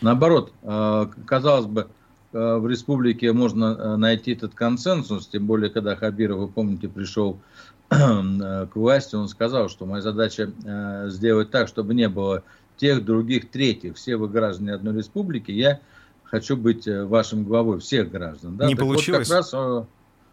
Наоборот, 0.00 0.52
э, 0.62 1.06
казалось 1.26 1.66
бы, 1.66 1.88
э, 2.32 2.56
в 2.58 2.68
республике 2.68 3.32
можно 3.32 3.64
э, 3.64 3.96
найти 3.96 4.32
этот 4.32 4.54
консенсус, 4.54 5.26
тем 5.26 5.46
более, 5.46 5.70
когда 5.70 5.96
Хабиров, 5.96 6.38
вы 6.38 6.48
помните, 6.48 6.88
пришел 6.88 7.40
к 7.88 8.70
власти, 8.74 9.14
он 9.14 9.28
сказал, 9.28 9.68
что 9.68 9.86
моя 9.86 10.02
задача 10.02 10.50
э, 10.64 11.08
сделать 11.08 11.50
так, 11.50 11.68
чтобы 11.68 11.94
не 11.94 12.08
было 12.08 12.42
тех, 12.76 13.04
других, 13.04 13.50
третьих. 13.50 13.96
Все 13.96 14.16
вы 14.16 14.28
граждане 14.28 14.72
одной 14.72 14.96
республики, 14.96 15.52
я 15.52 15.80
хочу 16.24 16.56
быть 16.56 16.86
э, 16.88 17.04
вашим 17.04 17.44
главой 17.44 17.78
всех 17.78 18.10
граждан. 18.10 18.56
Да? 18.56 18.66
Не 18.66 18.74
так 18.74 18.84
получилось. 18.84 19.28
Вот 19.28 19.36
как 19.36 19.36
раз 19.36 19.54
он, 19.54 19.86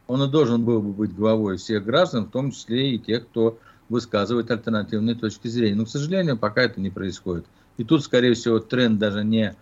он 0.07 0.23
и 0.23 0.31
должен 0.31 0.63
был 0.63 0.81
бы 0.81 0.93
быть 0.93 1.15
главой 1.15 1.57
всех 1.57 1.85
граждан, 1.85 2.25
в 2.25 2.31
том 2.31 2.51
числе 2.51 2.95
и 2.95 2.99
тех, 2.99 3.27
кто 3.27 3.59
высказывает 3.89 4.49
альтернативные 4.49 5.15
точки 5.15 5.47
зрения. 5.47 5.75
Но, 5.75 5.85
к 5.85 5.89
сожалению, 5.89 6.37
пока 6.37 6.63
это 6.63 6.81
не 6.81 6.89
происходит. 6.89 7.45
И 7.77 7.83
тут, 7.83 8.03
скорее 8.03 8.33
всего, 8.33 8.59
тренд 8.59 8.97
даже 8.99 9.23
не 9.23 9.55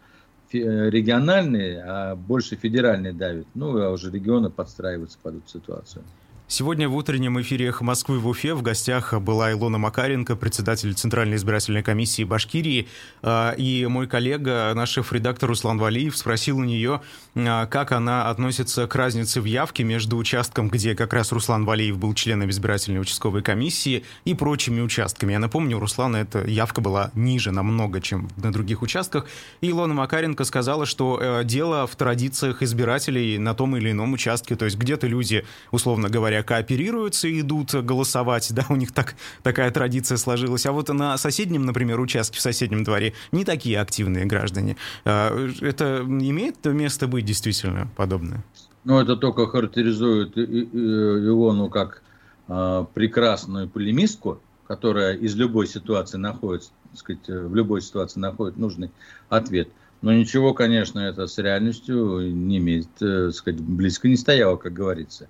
э, 0.53 0.89
региональный, 0.89 1.81
а 1.81 2.15
больше 2.15 2.55
федеральный 2.55 3.11
давит. 3.11 3.47
Ну, 3.53 3.77
а 3.81 3.89
уже 3.89 4.09
регионы 4.11 4.49
подстраиваются 4.49 5.17
под 5.21 5.35
эту 5.35 5.49
ситуацию. 5.49 6.03
Сегодня 6.53 6.89
в 6.89 6.97
утреннем 6.97 7.39
эфире 7.39 7.67
«Эхо 7.67 7.85
Москвы» 7.85 8.19
в 8.19 8.27
Уфе 8.27 8.53
в 8.55 8.61
гостях 8.61 9.13
была 9.21 9.53
Илона 9.53 9.77
Макаренко, 9.77 10.35
председатель 10.35 10.93
Центральной 10.93 11.37
избирательной 11.37 11.81
комиссии 11.81 12.25
Башкирии. 12.25 12.89
А, 13.21 13.53
и 13.53 13.85
мой 13.85 14.05
коллега, 14.05 14.73
наш 14.75 14.89
шеф-редактор 14.89 15.47
Руслан 15.47 15.77
Валиев, 15.77 16.17
спросил 16.17 16.57
у 16.57 16.65
нее, 16.65 16.99
а, 17.35 17.67
как 17.67 17.93
она 17.93 18.29
относится 18.29 18.85
к 18.85 18.93
разнице 18.95 19.39
в 19.39 19.45
явке 19.45 19.85
между 19.85 20.17
участком, 20.17 20.67
где 20.67 20.93
как 20.93 21.13
раз 21.13 21.31
Руслан 21.31 21.63
Валиев 21.63 21.97
был 21.97 22.13
членом 22.15 22.49
избирательной 22.49 22.99
участковой 22.99 23.43
комиссии, 23.43 24.03
и 24.25 24.33
прочими 24.33 24.81
участками. 24.81 25.31
Я 25.31 25.39
напомню, 25.39 25.77
у 25.77 25.79
Руслана 25.79 26.17
эта 26.17 26.45
явка 26.45 26.81
была 26.81 27.11
ниже 27.15 27.51
намного, 27.51 28.01
чем 28.01 28.29
на 28.35 28.51
других 28.51 28.81
участках. 28.81 29.25
И 29.61 29.69
Илона 29.69 29.93
Макаренко 29.93 30.43
сказала, 30.43 30.85
что 30.85 31.17
э, 31.17 31.45
дело 31.45 31.87
в 31.87 31.95
традициях 31.95 32.61
избирателей 32.61 33.37
на 33.37 33.53
том 33.53 33.77
или 33.77 33.91
ином 33.91 34.11
участке. 34.11 34.57
То 34.57 34.65
есть 34.65 34.75
где-то 34.75 35.07
люди, 35.07 35.45
условно 35.71 36.09
говоря, 36.09 36.40
кооперируются 36.43 37.27
и 37.27 37.41
идут 37.41 37.73
голосовать, 37.73 38.51
да, 38.53 38.65
у 38.69 38.75
них 38.75 38.91
так, 38.91 39.15
такая 39.43 39.71
традиция 39.71 40.17
сложилась. 40.17 40.65
А 40.65 40.71
вот 40.71 40.89
на 40.89 41.17
соседнем, 41.17 41.65
например, 41.65 41.99
участке, 41.99 42.37
в 42.37 42.41
соседнем 42.41 42.83
дворе 42.83 43.13
не 43.31 43.45
такие 43.45 43.79
активные 43.79 44.25
граждане. 44.25 44.77
А, 45.05 45.31
это 45.61 46.03
имеет 46.07 46.65
место 46.65 47.07
быть 47.07 47.25
действительно 47.25 47.87
подобное? 47.95 48.43
Ну, 48.83 48.99
это 48.99 49.15
только 49.15 49.47
характеризует 49.47 50.37
Иону 50.37 51.69
как 51.69 52.01
э, 52.47 52.85
прекрасную 52.93 53.69
полемистку, 53.69 54.41
которая 54.67 55.15
из 55.15 55.35
любой 55.35 55.67
ситуации 55.67 56.17
находит, 56.17 56.71
так 56.89 56.99
сказать, 56.99 57.27
в 57.27 57.53
любой 57.53 57.81
ситуации 57.81 58.19
находит 58.19 58.57
нужный 58.57 58.91
ответ. 59.29 59.69
Но 60.01 60.11
ничего, 60.11 60.53
конечно, 60.53 60.99
это 60.99 61.27
с 61.27 61.37
реальностью 61.37 62.33
не 62.33 62.57
имеет, 62.57 62.87
э, 63.01 63.27
так 63.27 63.35
сказать, 63.35 63.61
близко 63.61 64.07
не 64.07 64.17
стояло, 64.17 64.55
как 64.55 64.73
говорится. 64.73 65.27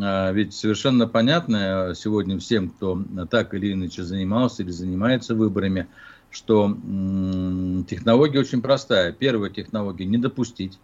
А, 0.00 0.32
ведь 0.32 0.54
совершенно 0.54 1.06
понятно 1.06 1.92
сегодня 1.94 2.38
всем, 2.38 2.70
кто 2.70 3.02
так 3.30 3.54
или 3.54 3.72
иначе 3.72 4.02
занимался 4.02 4.62
или 4.62 4.70
занимается 4.70 5.34
выборами, 5.34 5.86
что 6.30 6.68
технология 7.88 8.40
очень 8.40 8.62
простая. 8.62 9.12
Первая 9.12 9.50
технология– 9.50 10.04
не 10.06 10.18
допустить 10.18 10.78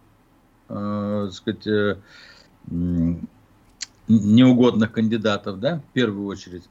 э, 0.69 1.29
сказать, 1.31 1.67
э, 1.67 1.97
неугодных 4.07 4.91
кандидатов, 4.91 5.59
да, 5.59 5.79
в 5.79 5.93
первую 5.93 6.27
очередь. 6.27 6.63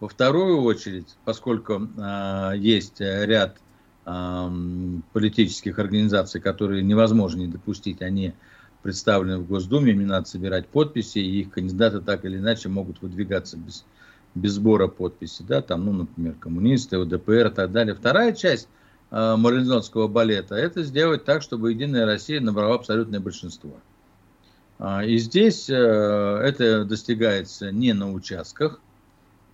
Во 0.00 0.08
вторую 0.08 0.62
очередь, 0.62 1.16
поскольку 1.24 1.88
э, 1.96 2.52
есть 2.56 3.00
ряд 3.00 3.58
э, 4.06 4.50
политических 5.12 5.78
организаций, 5.78 6.40
которые 6.40 6.82
невозможно 6.82 7.40
не 7.40 7.48
допустить, 7.48 8.02
они 8.02 8.34
представлены 8.84 9.38
в 9.38 9.46
Госдуме, 9.46 9.92
им 9.92 10.00
не 10.00 10.04
надо 10.04 10.28
собирать 10.28 10.68
подписи, 10.68 11.18
и 11.18 11.40
их 11.40 11.50
кандидаты 11.50 12.02
так 12.02 12.26
или 12.26 12.36
иначе 12.36 12.68
могут 12.68 13.00
выдвигаться 13.00 13.56
без, 13.56 13.82
без 14.34 14.52
сбора 14.52 14.88
подписи, 14.88 15.42
да, 15.42 15.62
там, 15.62 15.86
ну, 15.86 15.92
например, 15.92 16.34
коммунисты, 16.34 16.98
ОДПР 16.98 17.46
и 17.46 17.50
так 17.50 17.72
далее. 17.72 17.94
Вторая 17.94 18.34
часть 18.34 18.68
э, 19.10 19.36
марлинзонского 19.36 20.06
балета– 20.06 20.54
это 20.56 20.82
сделать 20.82 21.24
так, 21.24 21.40
чтобы 21.40 21.72
Единая 21.72 22.04
Россия 22.04 22.42
набрала 22.42 22.74
абсолютное 22.74 23.20
большинство. 23.20 23.72
А, 24.78 25.02
и 25.02 25.16
здесь 25.16 25.70
э, 25.70 25.74
это 25.74 26.84
достигается 26.84 27.72
не 27.72 27.94
на 27.94 28.12
участках, 28.12 28.80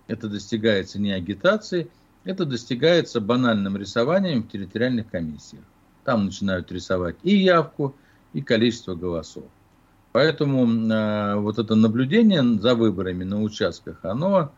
это 0.07 0.27
достигается 0.27 0.99
не 0.99 1.13
агитацией, 1.13 1.89
это 2.25 2.43
достигается 2.43 3.21
банальным 3.21 3.77
рисованием 3.77 4.43
в 4.43 4.49
территориальных 4.49 5.09
комиссиях. 5.09 5.63
Там 6.03 6.25
начинают 6.25 6.69
рисовать 6.69 7.15
и 7.23 7.33
явку, 7.33 7.91
и 7.91 7.95
количество 8.39 8.95
голосов. 8.95 9.43
Поэтому 10.13 10.65
э, 10.65 11.35
вот 11.35 11.59
это 11.59 11.75
наблюдение 11.75 12.43
за 12.59 12.75
выборами 12.75 13.23
на 13.23 13.41
участках, 13.41 13.99
оно 14.03 14.51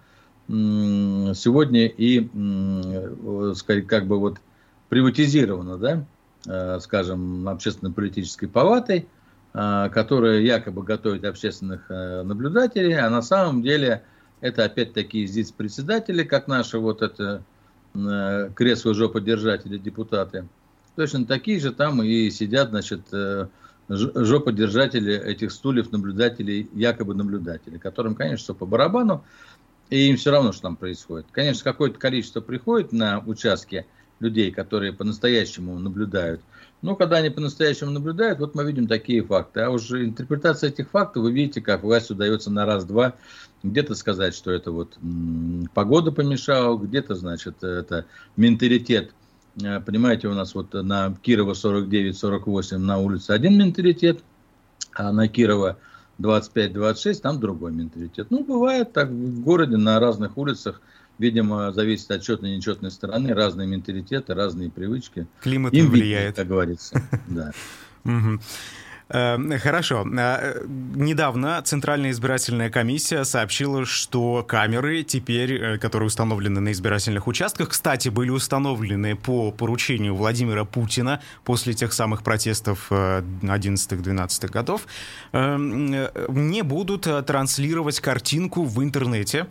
э, 0.48 0.52
сегодня 0.52 1.88
и, 1.88 2.28
э, 2.34 3.54
сказать, 3.56 3.88
как 3.88 4.06
бы 4.08 4.20
вот 4.20 4.38
приватизировано, 4.90 5.78
да, 5.78 6.06
э, 6.48 6.80
скажем, 6.80 7.48
общественно-политической 7.48 8.48
палатой, 8.48 9.08
э, 9.54 9.90
которая 9.92 10.40
якобы 10.40 10.84
готовит 10.84 11.24
общественных 11.24 11.90
э, 11.90 12.24
наблюдателей, 12.24 12.94
а 12.94 13.10
на 13.10 13.22
самом 13.22 13.62
деле 13.62 14.04
это 14.42 14.66
опять-таки 14.66 15.26
здесь 15.28 15.52
председатели, 15.52 16.24
как 16.24 16.48
наши 16.48 16.80
вот 16.80 17.04
это 17.04 17.44
э, 17.94 18.50
кресло 18.56 18.96
жоподержатели 18.96 19.78
депутаты, 19.78 20.48
точно 20.96 21.26
такие 21.26 21.60
же 21.60 21.72
там 21.72 22.02
и 22.02 22.32
сидят, 22.32 22.70
значит, 22.70 23.02
э, 23.12 23.48
жоподержатели 23.98 25.14
этих 25.14 25.52
стульев, 25.52 25.92
наблюдателей, 25.92 26.70
якобы 26.74 27.14
наблюдателей, 27.14 27.80
которым, 27.80 28.16
конечно, 28.16 28.54
по 28.54 28.66
барабану, 28.66 29.24
и 29.90 30.10
им 30.10 30.18
все 30.18 30.32
равно, 30.32 30.52
что 30.52 30.64
там 30.64 30.76
происходит. 30.76 31.28
Конечно, 31.32 31.64
какое-то 31.64 32.00
количество 32.00 32.42
приходит 32.42 32.92
на 32.92 33.20
участки 33.26 33.86
людей, 34.20 34.52
которые 34.52 34.94
по-настоящему 34.94 35.78
наблюдают. 35.78 36.42
Но 36.82 36.96
когда 36.96 37.18
они 37.18 37.30
по-настоящему 37.30 37.92
наблюдают, 37.92 38.40
вот 38.40 38.56
мы 38.56 38.66
видим 38.66 38.88
такие 38.88 39.24
факты. 39.24 39.62
А 39.62 39.70
уже 39.70 40.06
интерпретация 40.06 40.70
этих 40.70 40.90
фактов, 40.90 41.24
вы 41.24 41.32
видите, 41.32 41.62
как 41.62 41.84
власть 41.84 42.12
удается 42.12 42.52
на 42.52 42.66
раз-два 42.66 43.16
где-то 43.64 43.96
сказать, 43.96 44.36
что 44.36 44.52
это 44.52 44.72
вот 44.72 44.98
погода 45.74 46.12
помешала, 46.12 46.78
где-то, 46.78 47.16
значит, 47.16 47.64
это 47.64 48.06
менталитет– 48.36 49.12
Э, 49.23 49.23
понимаете, 49.56 50.28
у 50.28 50.34
нас 50.34 50.56
вот 50.56 50.74
на 50.74 51.16
Кирова 51.22 51.54
49-48 51.54 52.78
на 52.78 52.98
улице 52.98 53.32
один 53.32 53.58
менталитет, 53.58 54.24
а 54.94 55.12
на 55.12 55.28
Кирова 55.28 55.78
25-26 56.20 57.22
там 57.22 57.40
другой 57.40 57.72
менталитет. 57.72 58.28
Ну, 58.30 58.44
бывает 58.44 58.94
так 58.94 59.10
в 59.10 59.42
городе 59.42 59.78
на 59.78 60.00
разных 60.00 60.38
улицах, 60.38 60.82
видимо, 61.18 61.72
зависит 61.72 62.12
от 62.12 62.22
четной 62.22 62.52
и 62.52 62.58
нечетной 62.58 62.92
стороны, 62.92 63.34
разные 63.34 63.68
менталитеты, 63.68 64.34
разные 64.34 64.70
привычки. 64.70 65.28
Климат 65.42 65.74
Им 65.74 65.90
влияет. 65.90 66.38
Видно, 66.38 66.44
как 66.44 66.48
говорится. 66.48 67.02
Да. 67.28 67.52
Эм, 69.10 69.60
хорошо. 69.60 70.08
Э, 70.18 70.64
недавно 70.66 71.62
Центральная 71.62 72.12
избирательная 72.12 72.70
комиссия 72.70 73.26
сообщила, 73.26 73.86
что 73.86 74.44
камеры 74.48 75.04
теперь, 75.04 75.54
э, 75.54 75.78
которые 75.78 76.08
установлены 76.08 76.60
на 76.62 76.72
избирательных 76.72 77.28
участках, 77.28 77.70
кстати, 77.70 78.10
были 78.10 78.30
установлены 78.30 79.16
по 79.16 79.52
поручению 79.52 80.16
Владимира 80.16 80.66
Путина 80.66 81.22
после 81.44 81.74
тех 81.74 81.94
самых 81.94 82.24
протестов 82.24 82.92
11-12 82.92 84.46
э, 84.46 84.48
годов, 84.48 84.88
эм, 85.34 85.92
не 86.30 86.62
будут 86.62 87.08
транслировать 87.26 88.00
картинку 88.00 88.64
в 88.64 88.84
интернете 88.84 89.48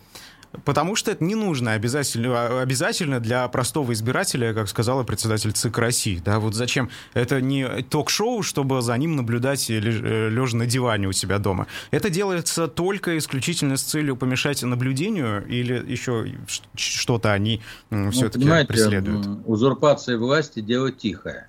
Потому 0.64 0.96
что 0.96 1.10
это 1.10 1.24
не 1.24 1.34
нужно 1.34 1.72
обязательно, 1.72 2.60
обязательно 2.60 3.20
для 3.20 3.48
простого 3.48 3.92
избирателя, 3.92 4.52
как 4.52 4.68
сказала 4.68 5.02
председатель 5.02 5.52
ЦИК 5.52 5.78
России. 5.78 6.22
Да, 6.22 6.40
вот 6.40 6.54
зачем? 6.54 6.90
Это 7.14 7.40
не 7.40 7.82
ток-шоу, 7.82 8.42
чтобы 8.42 8.82
за 8.82 8.96
ним 8.98 9.16
наблюдать 9.16 9.70
э, 9.70 9.78
лежа 9.78 10.56
на 10.56 10.66
диване 10.66 11.08
у 11.08 11.12
себя 11.12 11.38
дома. 11.38 11.66
Это 11.90 12.10
делается 12.10 12.68
только 12.68 13.16
исключительно 13.16 13.76
с 13.78 13.82
целью 13.82 14.16
помешать 14.16 14.62
наблюдению 14.62 15.46
или 15.46 15.82
еще 15.90 16.26
что-то 16.74 17.32
они 17.32 17.62
ну, 17.88 18.10
все-таки 18.10 18.46
преследуют? 18.66 19.26
Узурпация 19.46 20.18
власти– 20.18 20.60
дело 20.62 20.92
тихое. 20.92 21.48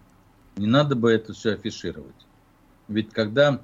Не 0.56 0.68
надо 0.68 0.96
бы 0.96 1.12
это 1.12 1.34
все 1.34 1.54
афишировать. 1.54 2.14
Ведь 2.88 3.12
когда 3.12 3.60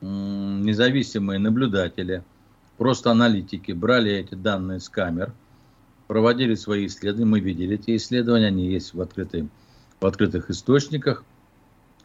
независимые 0.00 1.40
наблюдатели– 1.40 2.22
просто 2.78 3.10
аналитики 3.10 3.72
брали 3.72 4.12
эти 4.12 4.34
данные 4.34 4.80
с 4.80 4.88
камер, 4.88 5.32
проводили 6.06 6.54
свои 6.54 6.86
исследования, 6.86 7.30
мы 7.30 7.40
видели 7.40 7.74
эти 7.76 7.96
исследования, 7.96 8.46
они 8.46 8.70
есть 8.70 8.94
в, 8.94 9.00
открытой, 9.00 9.48
в 10.00 10.06
открытых 10.06 10.50
источниках. 10.50 11.24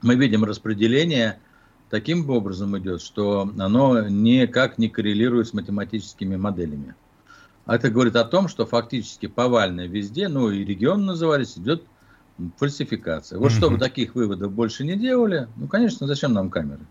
Мы 0.01 0.15
видим 0.15 0.43
распределение 0.43 1.39
таким 1.89 2.27
образом 2.29 2.77
идет, 2.77 3.01
что 3.01 3.51
оно 3.59 4.07
никак 4.07 4.77
не 4.77 4.89
коррелирует 4.89 5.49
с 5.49 5.53
математическими 5.53 6.35
моделями. 6.35 6.95
А 7.65 7.75
это 7.75 7.91
говорит 7.91 8.15
о 8.15 8.23
том, 8.23 8.47
что 8.47 8.65
фактически 8.65 9.27
повально 9.27 9.87
везде, 9.87 10.27
ну 10.27 10.49
и 10.49 10.63
регион 10.65 11.05
назывались, 11.05 11.57
идет 11.57 11.83
фальсификация. 12.57 13.37
Вот 13.37 13.51
mm-hmm. 13.51 13.55
чтобы 13.55 13.77
таких 13.77 14.15
выводов 14.15 14.51
больше 14.51 14.83
не 14.83 14.95
делали, 14.95 15.47
ну, 15.57 15.67
конечно, 15.67 16.07
зачем 16.07 16.33
нам 16.33 16.49
камеры? 16.49 16.81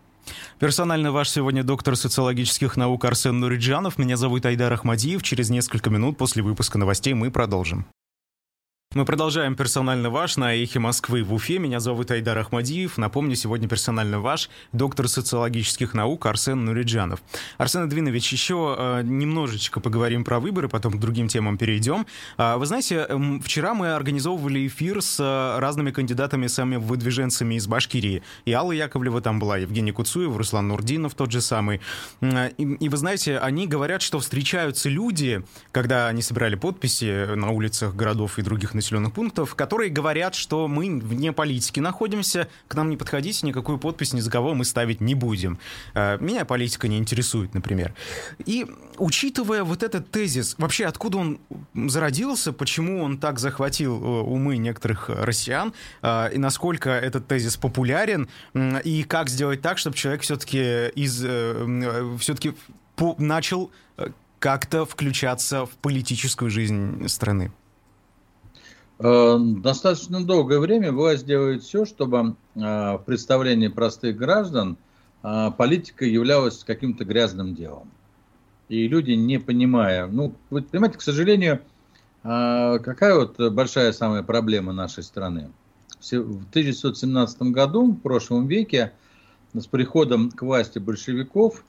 Персонально 0.60 1.10
ваш 1.10 1.30
сегодня 1.30 1.64
доктор 1.64 1.96
социологических 1.96 2.76
наук 2.76 3.06
Арсен 3.06 3.40
Нуриджанов. 3.40 3.96
Меня 3.96 4.18
зовут 4.18 4.44
Айдар 4.44 4.70
Ахмадиев. 4.70 5.22
Через 5.22 5.48
несколько 5.48 5.88
минут 5.88 6.18
после 6.18 6.42
выпуска 6.42 6.76
новостей 6.76 7.14
мы 7.14 7.30
продолжим. 7.30 7.86
Мы 8.92 9.04
продолжаем 9.04 9.54
«Персонально 9.54 10.10
ваш» 10.10 10.36
на 10.36 10.52
«Эхе 10.52 10.80
Москвы» 10.80 11.22
в 11.22 11.32
Уфе. 11.32 11.60
Меня 11.60 11.78
зовут 11.78 12.10
Айдар 12.10 12.36
Ахмадиев. 12.38 12.98
Напомню, 12.98 13.36
сегодня 13.36 13.68
«Персонально 13.68 14.18
ваш» 14.18 14.50
доктор 14.72 15.06
социологических 15.06 15.94
наук 15.94 16.26
Арсен 16.26 16.64
Нуриджанов. 16.64 17.22
Арсен 17.56 17.84
Эдвинович, 17.84 18.32
еще 18.32 18.74
э, 18.76 19.02
немножечко 19.04 19.78
поговорим 19.78 20.24
про 20.24 20.40
выборы, 20.40 20.68
потом 20.68 20.94
к 20.94 20.98
другим 20.98 21.28
темам 21.28 21.56
перейдем. 21.56 22.04
Э, 22.36 22.56
вы 22.56 22.66
знаете, 22.66 23.06
э, 23.08 23.38
вчера 23.44 23.74
мы 23.74 23.92
организовывали 23.92 24.66
эфир 24.66 25.02
с 25.02 25.20
э, 25.20 25.60
разными 25.60 25.92
кандидатами, 25.92 26.48
самыми 26.48 26.78
выдвиженцами 26.78 27.54
из 27.54 27.68
Башкирии. 27.68 28.24
И 28.44 28.52
Алла 28.52 28.72
Яковлева 28.72 29.20
там 29.20 29.38
была, 29.38 29.58
Евгений 29.58 29.92
Куцуев, 29.92 30.36
Руслан 30.36 30.66
Нурдинов 30.66 31.14
тот 31.14 31.30
же 31.30 31.40
самый. 31.40 31.80
И, 32.20 32.76
и 32.80 32.88
вы 32.88 32.96
знаете, 32.96 33.38
они 33.38 33.68
говорят, 33.68 34.02
что 34.02 34.18
встречаются 34.18 34.88
люди, 34.88 35.44
когда 35.70 36.08
они 36.08 36.22
собирали 36.22 36.56
подписи 36.56 37.36
на 37.36 37.50
улицах 37.50 37.94
городов 37.94 38.40
и 38.40 38.42
других 38.42 38.74
населенных 38.80 39.12
пунктов, 39.12 39.54
которые 39.54 39.90
говорят, 39.90 40.34
что 40.34 40.66
мы 40.66 40.98
вне 40.98 41.32
политики 41.32 41.80
находимся, 41.80 42.48
к 42.66 42.74
нам 42.74 42.90
не 42.90 42.96
подходите, 42.96 43.46
никакую 43.46 43.78
подпись 43.78 44.12
ни 44.12 44.20
за 44.20 44.30
кого 44.30 44.54
мы 44.54 44.64
ставить 44.64 45.00
не 45.00 45.14
будем. 45.14 45.58
Э, 45.94 46.18
меня 46.20 46.44
политика 46.44 46.88
не 46.88 46.98
интересует, 46.98 47.54
например. 47.54 47.94
И 48.44 48.66
учитывая 48.98 49.64
вот 49.64 49.82
этот 49.82 50.10
тезис, 50.10 50.54
вообще 50.58 50.86
откуда 50.86 51.18
он 51.18 51.40
зародился, 51.74 52.52
почему 52.52 53.02
он 53.02 53.18
так 53.18 53.38
захватил 53.38 54.02
э, 54.02 54.20
умы 54.22 54.56
некоторых 54.56 55.08
россиян, 55.08 55.72
э, 56.02 56.34
и 56.34 56.38
насколько 56.38 56.90
этот 56.90 57.28
тезис 57.28 57.56
популярен, 57.56 58.28
и 58.84 59.04
как 59.04 59.28
сделать 59.28 59.60
так, 59.60 59.78
чтобы 59.78 59.96
человек 59.96 60.22
все-таки 60.22 60.88
из 60.94 61.20
все-таки 62.20 62.54
начал 63.18 63.70
как-то 64.38 64.86
включаться 64.86 65.66
в 65.66 65.70
политическую 65.70 66.50
жизнь 66.50 67.06
страны? 67.08 67.52
Э, 69.02 69.38
достаточно 69.38 70.22
долгое 70.24 70.58
время 70.58 70.92
власть 70.92 71.24
делает 71.24 71.62
все, 71.62 71.86
чтобы 71.86 72.36
э, 72.54 72.60
в 72.60 73.02
представлении 73.06 73.68
простых 73.68 74.16
граждан 74.16 74.76
э, 75.22 75.50
политика 75.56 76.04
являлась 76.04 76.62
каким-то 76.64 77.06
грязным 77.06 77.54
делом. 77.54 77.90
И 78.68 78.86
люди, 78.86 79.12
не 79.12 79.38
понимая, 79.38 80.06
ну, 80.06 80.34
вы 80.50 80.62
понимаете, 80.62 80.98
к 80.98 81.02
сожалению, 81.02 81.60
какая 82.22 83.16
вот 83.16 83.36
большая 83.52 83.90
самая 83.90 84.22
проблема 84.22 84.72
нашей 84.72 85.02
страны? 85.02 85.50
В 86.00 86.48
1917 86.50 87.42
году, 87.42 87.90
в 87.90 87.96
прошлом 87.96 88.46
веке, 88.46 88.92
с 89.54 89.66
приходом 89.66 90.30
к 90.30 90.42
власти 90.42 90.78
большевиков, 90.78 91.64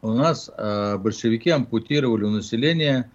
у 0.00 0.12
нас 0.12 0.50
большевики 0.56 1.50
ампутировали 1.50 2.24
у 2.24 2.30
населения 2.30 3.10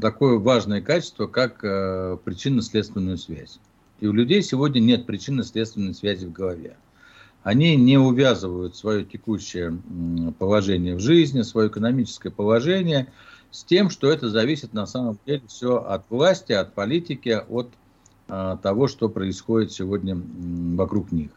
такое 0.00 0.38
важное 0.38 0.80
качество, 0.80 1.26
как 1.26 1.62
э, 1.62 2.16
причинно-следственную 2.24 3.18
связь. 3.18 3.58
И 4.00 4.06
у 4.06 4.12
людей 4.12 4.42
сегодня 4.42 4.80
нет 4.80 5.06
причинно-следственной 5.06 5.94
связи 5.94 6.26
в 6.26 6.32
голове. 6.32 6.76
Они 7.42 7.76
не 7.76 7.98
увязывают 7.98 8.76
свое 8.76 9.04
текущее 9.04 9.78
положение 10.38 10.96
в 10.96 11.00
жизни, 11.00 11.42
свое 11.42 11.68
экономическое 11.68 12.30
положение 12.30 13.08
с 13.50 13.64
тем, 13.64 13.90
что 13.90 14.10
это 14.10 14.28
зависит 14.28 14.74
на 14.74 14.86
самом 14.86 15.18
деле 15.26 15.42
все 15.48 15.76
от 15.78 16.08
власти, 16.10 16.52
от 16.52 16.74
политики, 16.74 17.40
от 17.48 17.70
э, 18.28 18.56
того, 18.62 18.88
что 18.88 19.08
происходит 19.08 19.72
сегодня 19.72 20.20
вокруг 20.76 21.12
них. 21.12 21.30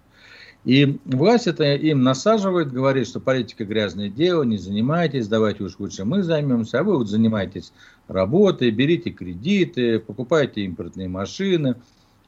И 0.64 1.00
власть 1.06 1.48
это 1.48 1.74
им 1.74 2.04
насаживает, 2.04 2.72
говорит, 2.72 3.08
что 3.08 3.20
политика 3.20 3.66
грязное 3.66 4.10
дело, 4.10 4.44
не 4.44 4.58
занимайтесь, 4.58 5.28
давайте 5.28 5.64
уж 5.64 5.80
лучше 5.80 6.06
мы 6.06 6.22
займемся, 6.22 6.80
а 6.80 6.84
вы 6.84 6.98
вот 6.98 7.10
занимайтесь 7.10 7.74
работой, 8.12 8.71
берите 8.71 9.12
кредиты, 9.12 10.00
покупайте 10.00 10.62
импортные 10.62 11.08
машины, 11.08 11.76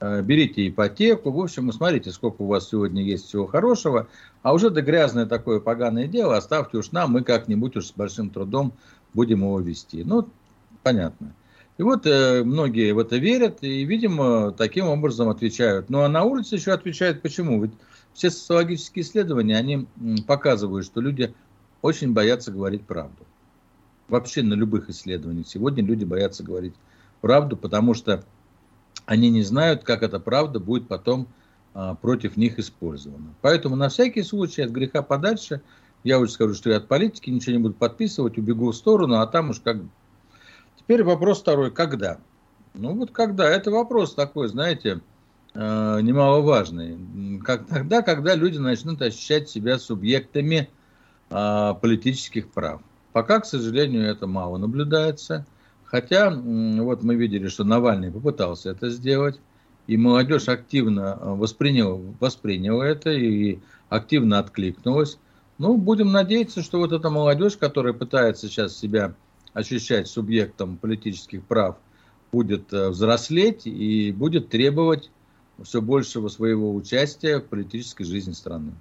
э, 0.00 0.22
берите 0.22 0.66
ипотеку. 0.66 1.30
В 1.30 1.40
общем, 1.40 1.70
смотрите, 1.72 2.10
сколько 2.10 2.42
у 2.42 2.46
вас 2.46 2.68
сегодня 2.68 3.02
есть 3.02 3.26
всего 3.26 3.46
хорошего, 3.46 4.08
а 4.42 4.54
уже 4.54 4.70
до 4.70 4.82
грязное 4.82 5.26
такое 5.26 5.60
поганое 5.60 6.06
дело 6.06 6.36
оставьте 6.36 6.78
уж 6.78 6.90
нам, 6.92 7.12
мы 7.12 7.22
как-нибудь 7.22 7.76
уж 7.76 7.86
с 7.86 7.92
большим 7.92 8.30
трудом 8.30 8.72
будем 9.12 9.40
его 9.40 9.60
вести. 9.60 10.02
Ну, 10.04 10.28
понятно. 10.82 11.34
И 11.76 11.82
вот 11.82 12.06
э, 12.06 12.42
многие 12.44 12.92
в 12.92 12.98
это 12.98 13.16
верят 13.16 13.58
и, 13.62 13.84
видимо, 13.84 14.52
таким 14.52 14.86
образом 14.86 15.28
отвечают. 15.28 15.90
Ну, 15.90 16.00
а 16.00 16.08
на 16.08 16.22
улице 16.22 16.54
еще 16.54 16.72
отвечают 16.72 17.20
почему? 17.20 17.62
Ведь 17.62 17.72
все 18.12 18.30
социологические 18.30 19.04
исследования, 19.04 19.56
они 19.56 19.88
показывают, 20.26 20.86
что 20.86 21.00
люди 21.00 21.34
очень 21.82 22.12
боятся 22.12 22.52
говорить 22.52 22.86
правду. 22.86 23.26
Вообще 24.08 24.42
на 24.42 24.54
любых 24.54 24.90
исследованиях. 24.90 25.46
Сегодня 25.46 25.82
люди 25.82 26.04
боятся 26.04 26.42
говорить 26.42 26.74
правду, 27.20 27.56
потому 27.56 27.94
что 27.94 28.24
они 29.06 29.30
не 29.30 29.42
знают, 29.42 29.84
как 29.84 30.02
эта 30.02 30.20
правда 30.20 30.60
будет 30.60 30.88
потом 30.88 31.28
а, 31.74 31.94
против 31.94 32.36
них 32.36 32.58
использована. 32.58 33.34
Поэтому 33.40 33.76
на 33.76 33.88
всякий 33.88 34.22
случай 34.22 34.62
от 34.62 34.70
греха 34.70 35.02
подальше, 35.02 35.60
я 36.04 36.18
уже 36.18 36.32
скажу, 36.32 36.54
что 36.54 36.70
я 36.70 36.76
от 36.76 36.86
политики 36.86 37.30
ничего 37.30 37.52
не 37.52 37.62
буду 37.62 37.74
подписывать, 37.74 38.38
убегу 38.38 38.70
в 38.70 38.76
сторону, 38.76 39.16
а 39.16 39.26
там 39.26 39.50
уж 39.50 39.60
как... 39.60 39.78
Теперь 40.78 41.02
вопрос 41.02 41.40
второй, 41.40 41.70
когда? 41.70 42.18
Ну 42.74 42.94
вот 42.94 43.10
когда, 43.10 43.48
это 43.48 43.70
вопрос 43.70 44.14
такой, 44.14 44.48
знаете, 44.48 45.00
э, 45.54 46.00
немаловажный. 46.02 47.40
Как, 47.42 47.66
тогда, 47.66 48.02
когда 48.02 48.34
люди 48.34 48.58
начнут 48.58 49.00
ощущать 49.00 49.48
себя 49.48 49.78
субъектами 49.78 50.68
э, 51.30 51.74
политических 51.80 52.50
прав. 52.50 52.82
Пока, 53.14 53.38
к 53.38 53.46
сожалению, 53.46 54.06
это 54.06 54.26
мало 54.26 54.58
наблюдается. 54.58 55.46
Хотя, 55.84 56.30
вот 56.30 57.04
мы 57.04 57.14
видели, 57.14 57.46
что 57.46 57.62
Навальный 57.62 58.10
попытался 58.10 58.70
это 58.70 58.90
сделать, 58.90 59.38
и 59.86 59.96
молодежь 59.96 60.48
активно 60.48 61.16
э, 61.20 61.34
восприняла, 61.36 62.00
восприняла 62.18 62.84
это 62.84 63.10
и 63.10 63.60
активно 63.88 64.40
откликнулась. 64.40 65.18
Ну, 65.58 65.76
будем 65.76 66.10
надеяться, 66.10 66.60
что 66.60 66.78
вот 66.78 66.90
эта 66.90 67.08
молодежь, 67.08 67.56
которая 67.56 67.92
пытается 67.92 68.48
сейчас 68.48 68.76
себя 68.76 69.14
ощущать 69.52 70.08
субъектом 70.08 70.76
политических 70.76 71.44
прав, 71.44 71.76
будет 72.32 72.72
э, 72.72 72.88
взрослеть 72.88 73.64
и 73.64 74.10
будет 74.10 74.48
требовать 74.48 75.12
все 75.62 75.80
большего 75.80 76.26
своего 76.26 76.74
участия 76.74 77.38
в 77.38 77.44
политической 77.44 78.02
жизни 78.02 78.32
страны. 78.32 78.72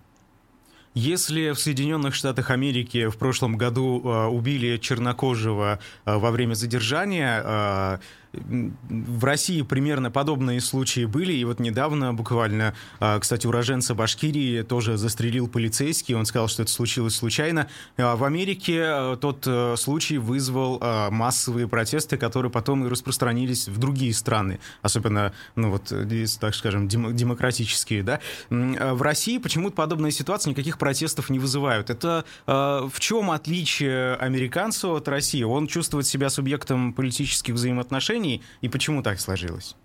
Если 0.94 1.52
в 1.52 1.60
Соединенных 1.60 2.14
Штатах 2.14 2.52
Америки 2.52 3.08
в 3.08 3.18
прошлом 3.18 3.58
году 3.58 4.02
э, 4.04 4.26
убили 4.28 4.78
чернокожего 4.78 5.80
э, 6.06 6.16
во 6.16 6.30
время 6.30 6.54
задержания, 6.54 7.42
э, 7.44 7.98
в 8.34 9.24
России 9.24 9.62
примерно 9.62 10.10
подобные 10.10 10.60
случаи 10.60 11.06
были, 11.06 11.34
и 11.34 11.46
вот 11.46 11.60
недавно 11.60 12.14
буквально, 12.14 12.74
а, 13.00 13.20
кстати, 13.20 13.46
уроженца 13.46 13.94
Башкирии 13.94 14.64
тоже 14.64 14.98
застрелил 14.98 15.48
полицейский, 15.48 16.16
он 16.16 16.26
сказал, 16.26 16.48
что 16.48 16.64
это 16.64 16.72
случилось 16.72 17.16
случайно. 17.16 17.68
А 17.98 18.16
в 18.16 18.24
Америке 18.24 18.82
а, 18.84 19.18
тот 19.18 19.44
э, 19.46 19.76
случай 19.78 20.18
вызвал 20.18 20.80
массовые 21.12 21.68
протесты, 21.68 22.18
которые 22.18 22.52
потом 22.52 22.86
и 22.86 22.90
распространились 22.90 23.68
в 23.68 23.78
другие 23.78 24.14
страны, 24.14 24.60
особенно, 24.82 25.34
ну 25.56 25.72
вот, 25.72 25.94
так 26.40 26.56
скажем, 26.56 26.88
демократические, 26.88 28.04
да. 28.04 28.20
В 28.50 29.02
России 29.02 29.38
почему-то 29.38 29.76
подобная 29.76 30.12
ситуация 30.12 30.52
никаких 30.52 30.78
протестов 30.78 31.30
не 31.30 31.40
вызывают. 31.40 31.90
Это 31.90 32.26
в 32.46 32.94
чем 33.00 33.32
отличие 33.32 34.16
американца 34.16 34.90
от 34.90 35.08
России? 35.08 35.44
Он 35.44 35.68
чувствует 35.68 36.08
себя 36.08 36.30
субъектом 36.30 36.94
политических 36.94 37.54
взаимоотношений, 37.54 38.23
отношений, 38.24 38.42
и 38.62 38.70
почему 38.70 39.04
так 39.04 39.20
сложилось? 39.20 39.76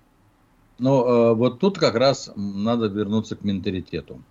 Ну, 0.78 1.04
э, 1.04 1.34
вот 1.34 1.58
тут 1.58 1.78
как 1.78 1.96
раз 1.96 2.30
надо 2.36 2.86
вернуться 2.86 3.36
к 3.36 3.44
менталитету. 3.44 4.22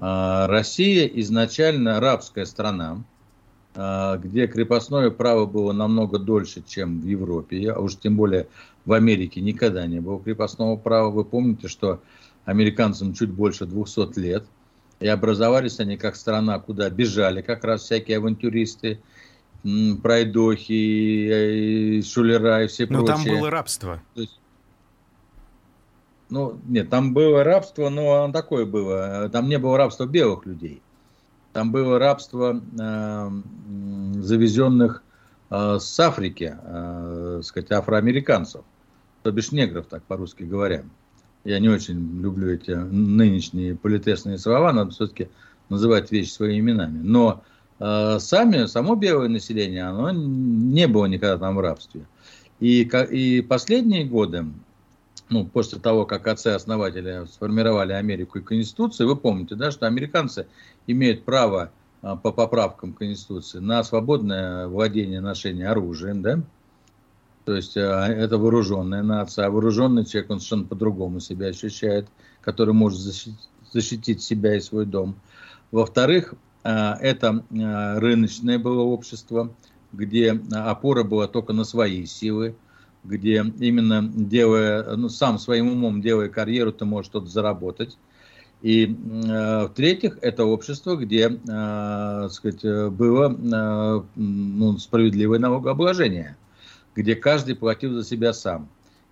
Э, 0.00 0.46
Россия 0.46 1.06
изначально 1.06 2.00
рабская 2.00 2.44
страна, 2.44 3.02
э, 3.74 4.18
где 4.22 4.46
крепостное 4.46 5.10
право 5.10 5.46
было 5.46 5.72
намного 5.72 6.18
дольше, 6.18 6.62
чем 6.66 7.00
в 7.00 7.06
Европе, 7.06 7.72
а 7.72 7.80
уж 7.80 7.96
тем 7.96 8.16
более 8.16 8.46
в 8.84 8.92
Америке 8.92 9.40
никогда 9.40 9.86
не 9.86 10.00
было 10.00 10.20
крепостного 10.20 10.76
права. 10.76 11.10
Вы 11.10 11.24
помните, 11.24 11.68
что 11.68 12.00
американцам 12.44 13.14
чуть 13.14 13.30
больше 13.30 13.66
200 13.66 14.18
лет, 14.20 14.44
и 15.00 15.08
образовались 15.08 15.80
они 15.80 15.96
как 15.96 16.14
страна, 16.14 16.60
куда 16.60 16.88
бежали 16.88 17.42
как 17.42 17.64
раз 17.64 17.82
всякие 17.82 18.18
авантюристы, 18.18 19.00
пройдохи, 20.02 20.72
шулера 22.02 22.64
и 22.64 22.66
все 22.66 22.86
но 22.86 23.04
прочие. 23.04 23.16
Но 23.16 23.24
там 23.24 23.24
было 23.40 23.50
рабство. 23.50 24.02
есть, 24.14 24.38
ну, 26.28 26.58
нет, 26.66 26.90
там 26.90 27.14
было 27.14 27.44
рабство, 27.44 27.88
но 27.88 28.30
такое 28.32 28.66
было. 28.66 29.28
Там 29.30 29.48
не 29.48 29.58
было 29.58 29.78
рабства 29.78 30.06
белых 30.06 30.44
людей. 30.46 30.82
Там 31.52 31.70
было 31.72 31.98
рабство 31.98 32.60
э, 32.78 33.30
завезенных 34.20 35.02
э, 35.50 35.78
с 35.80 36.00
Африки, 36.00 36.56
э, 36.60 37.40
сказать, 37.44 37.70
афроамериканцев. 37.70 38.62
То 39.22 39.30
бишь 39.30 39.52
негров, 39.52 39.86
так 39.86 40.02
по-русски 40.02 40.42
говоря. 40.42 40.84
Я 41.44 41.60
не 41.60 41.68
очень 41.68 42.20
люблю 42.20 42.50
эти 42.50 42.72
нынешние 42.72 43.76
политесные 43.76 44.38
слова, 44.38 44.72
надо 44.72 44.90
все-таки 44.90 45.28
называть 45.68 46.10
вещи 46.10 46.30
своими 46.30 46.58
именами. 46.58 46.98
Но 46.98 47.44
Э, 47.44 47.53
сами, 47.78 48.66
само 48.66 48.94
белое 48.94 49.28
население, 49.28 49.84
оно 49.84 50.10
не 50.12 50.86
было 50.86 51.06
никогда 51.06 51.38
там 51.38 51.56
в 51.56 51.60
рабстве. 51.60 52.06
И, 52.60 52.82
и 52.82 53.42
последние 53.42 54.04
годы, 54.04 54.46
ну, 55.28 55.44
после 55.44 55.78
того, 55.78 56.06
как 56.06 56.26
отцы-основатели 56.26 57.26
сформировали 57.26 57.92
Америку 57.92 58.38
и 58.38 58.42
Конституцию, 58.42 59.08
вы 59.08 59.16
помните, 59.16 59.54
да, 59.54 59.70
что 59.70 59.86
американцы 59.86 60.46
имеют 60.86 61.24
право 61.24 61.72
а, 62.02 62.16
по 62.16 62.32
поправкам 62.32 62.92
Конституции 62.92 63.58
на 63.58 63.82
свободное 63.82 64.68
владение, 64.68 65.20
ношение 65.20 65.68
оружием, 65.68 66.22
да, 66.22 66.40
то 67.44 67.54
есть 67.54 67.76
а, 67.76 68.06
это 68.06 68.38
вооруженная 68.38 69.02
нация, 69.02 69.46
а 69.46 69.50
вооруженный 69.50 70.04
человек, 70.04 70.30
он 70.30 70.40
совершенно 70.40 70.64
по-другому 70.64 71.20
себя 71.20 71.48
ощущает, 71.48 72.06
который 72.40 72.74
может 72.74 73.00
защитить, 73.72 74.22
себя 74.22 74.56
и 74.56 74.60
свой 74.60 74.86
дом. 74.86 75.16
Во-вторых, 75.70 76.34
а, 76.34 76.36
это 76.64 77.44
рыночное 77.50 78.58
было 78.58 78.80
общество, 78.80 79.54
где 79.92 80.40
опора 80.52 81.04
была 81.04 81.28
только 81.28 81.52
на 81.52 81.64
свои 81.64 82.06
силы, 82.06 82.56
где 83.04 83.44
именно 83.58 84.02
делая, 84.02 84.96
ну, 84.96 85.08
сам 85.08 85.38
своим 85.38 85.70
умом 85.70 86.00
делая 86.00 86.28
карьеру, 86.28 86.72
ты 86.72 86.84
можешь 86.84 87.10
что-то 87.10 87.26
заработать. 87.26 87.98
И 88.62 88.86
э, 88.86 89.66
в-третьих, 89.66 90.18
это 90.22 90.46
общество, 90.46 90.96
где 90.96 91.38
э, 91.46 92.28
сказать, 92.30 92.62
было 92.92 93.30
э, 93.30 94.02
ну, 94.16 94.78
справедливое 94.78 95.38
налогообложение, 95.38 96.38
где 96.94 97.14
каждый 97.14 97.56
платил 97.56 97.92
за 97.92 98.04
себя 98.04 98.32
сам. 98.32 98.70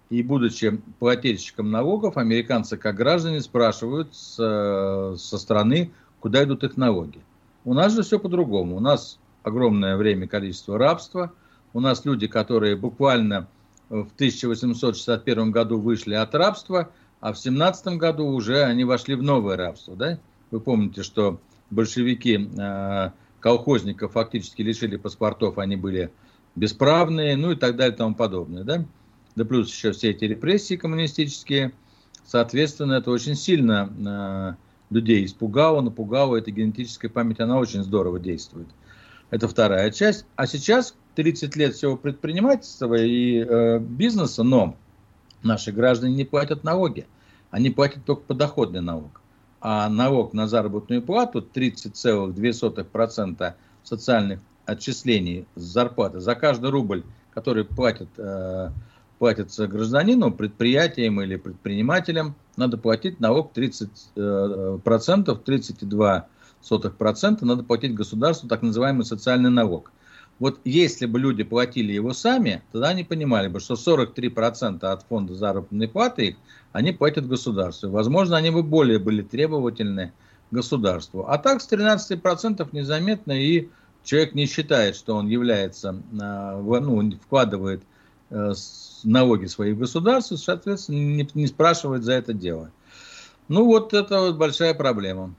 И 0.09 0.23
будучи 0.23 0.81
плательщиком 0.99 1.71
налогов, 1.71 2.17
американцы 2.17 2.79
как 2.79 2.97
граждане 2.97 3.43
спрашивают 3.43 4.15
с, 4.15 4.37
со 5.19 5.39
страны, 5.39 5.91
куда 6.21 6.45
идут 6.45 6.65
их 6.65 6.79
налоги. 6.79 7.21
У 7.65 7.75
нас 7.75 7.95
же 7.95 8.03
все 8.03 8.19
по-другому. 8.19 8.77
У 8.77 8.81
нас 8.81 9.19
огромное 9.43 9.97
время 9.97 10.27
количество 10.27 10.79
рабства. 10.79 11.33
У 11.73 11.81
нас 11.81 12.05
люди, 12.05 12.27
которые 12.27 12.77
буквально 12.77 13.49
в 13.89 14.09
1861 14.15 15.51
году 15.51 15.79
вышли 15.79 16.15
от 16.15 16.35
рабства– 16.35 16.91
а 17.23 17.33
в 17.33 17.39
семнадцатом 17.39 17.99
году 17.99 18.27
уже 18.27 18.65
они 18.65 18.83
вошли 18.83 19.15
в 19.15 19.23
новое 19.23 19.57
рабство. 19.57 19.95
Да? 19.95 20.19
Вы 20.51 20.59
помните, 20.59 21.05
что 21.05 21.41
большевики 21.71 22.51
э, 22.59 23.11
колхозников 23.39 24.13
фактически 24.13 24.63
лишили 24.63 24.97
паспортов, 24.97 25.59
они 25.59 25.77
были 25.77 26.11
бесправные, 26.57 27.37
ну 27.37 27.53
и 27.53 27.55
так 27.55 27.77
далее 27.77 27.95
и 27.95 27.97
тому 27.97 28.17
подобное. 28.17 28.65
Да? 28.65 28.85
да 29.37 29.45
плюс 29.45 29.73
еще 29.73 29.93
все 29.93 30.11
эти 30.11 30.25
репрессии 30.25 30.75
коммунистические. 30.75 31.73
Соответственно, 32.27 32.95
это 32.95 33.13
очень 33.13 33.37
сильно 33.37 33.89
э, 34.05 34.55
людей 34.93 35.25
испугало, 35.25 35.81
напугало. 35.81 36.37
Эта 36.37 36.51
генетическая 36.51 37.09
память, 37.09 37.41
она 37.41 37.59
очень 37.59 37.83
здорово 37.83 38.21
действует. 38.21 38.69
Это 39.31 39.49
вторая 39.49 39.91
часть. 39.91 40.27
А 40.37 40.47
сейчас 40.47 40.95
30 41.15 41.57
лет 41.57 41.75
всего 41.75 41.97
предпринимательства 41.97 42.95
и 42.95 43.45
э, 43.45 43.79
бизнеса, 43.79 44.43
но 44.43 44.77
наши 45.43 45.73
граждане 45.73 46.15
не 46.15 46.25
платят 46.25 46.65
налоги. 46.65 47.07
Они 47.51 47.71
платят 47.71 48.05
только 48.05 48.23
подоходный 48.23 48.81
налог. 48.81 49.21
А 49.61 49.89
налог 49.89 50.33
на 50.33 50.49
заработную 50.49 51.03
плату 51.03 51.41
30,2% 51.41 53.55
социальных 53.83 54.41
отчислений 54.67 55.47
с 55.55 55.63
зарплаты 55.63 56.21
за 56.21 56.35
каждый 56.35 56.71
рубль, 56.71 57.05
который 57.33 57.65
платит, 57.65 58.09
э, 58.17 58.71
платится 59.23 59.69
гражданину, 59.69 60.33
предприятиям 60.33 61.21
или 61.21 61.37
предпринимателям, 61.37 62.35
надо 62.57 62.77
платить 62.77 63.21
налог 63.21 63.53
30%, 63.53 63.89
э, 64.17 64.79
32% 65.47 67.45
надо 67.45 67.63
платить 67.63 67.95
государству 67.95 68.49
так 68.49 68.63
называемый 68.63 69.05
социальный 69.05 69.51
налог. 69.51 69.93
Вот 70.41 70.59
если 70.65 71.07
бы 71.07 71.21
люди 71.21 71.45
платили 71.45 71.93
его 71.93 72.13
сами, 72.15 72.65
тогда 72.73 72.89
они 72.89 73.05
понимали 73.05 73.47
бы, 73.47 73.61
что 73.61 73.77
43% 73.77 74.83
от 74.83 75.05
фонда 75.05 75.37
заработной 75.37 75.87
платы 75.87 76.27
их, 76.31 76.37
они 76.73 76.91
платят 76.91 77.29
государству. 77.29 77.91
Возможно, 77.91 78.37
они 78.37 78.51
бы 78.51 78.65
более 78.65 78.99
были 78.99 79.23
требовательны 79.23 80.13
государству. 80.51 81.27
А 81.29 81.39
так 81.39 81.63
с 81.63 81.71
13% 81.71 82.69
незаметно, 82.73 83.41
и 83.41 83.69
человек 84.03 84.35
не 84.35 84.47
считает, 84.47 84.97
что 84.97 85.15
он 85.15 85.29
является, 85.29 85.95
а, 86.21 86.61
ну, 86.61 87.13
вкладывает 87.25 87.83
э, 87.83 87.85
налоги 89.05 89.47
свои 89.47 89.73
в 89.73 89.79
государство, 89.79 90.37
соответственно, 90.37 90.97
не, 90.97 91.29
не 91.35 91.47
спрашивает 91.47 92.05
за 92.05 92.13
это 92.13 92.33
дело. 92.33 92.71
Ну 93.49 93.67
вот 93.67 93.93
это 93.95 94.21
вот 94.21 94.37
большая 94.37 94.75
проблема. 94.75 95.35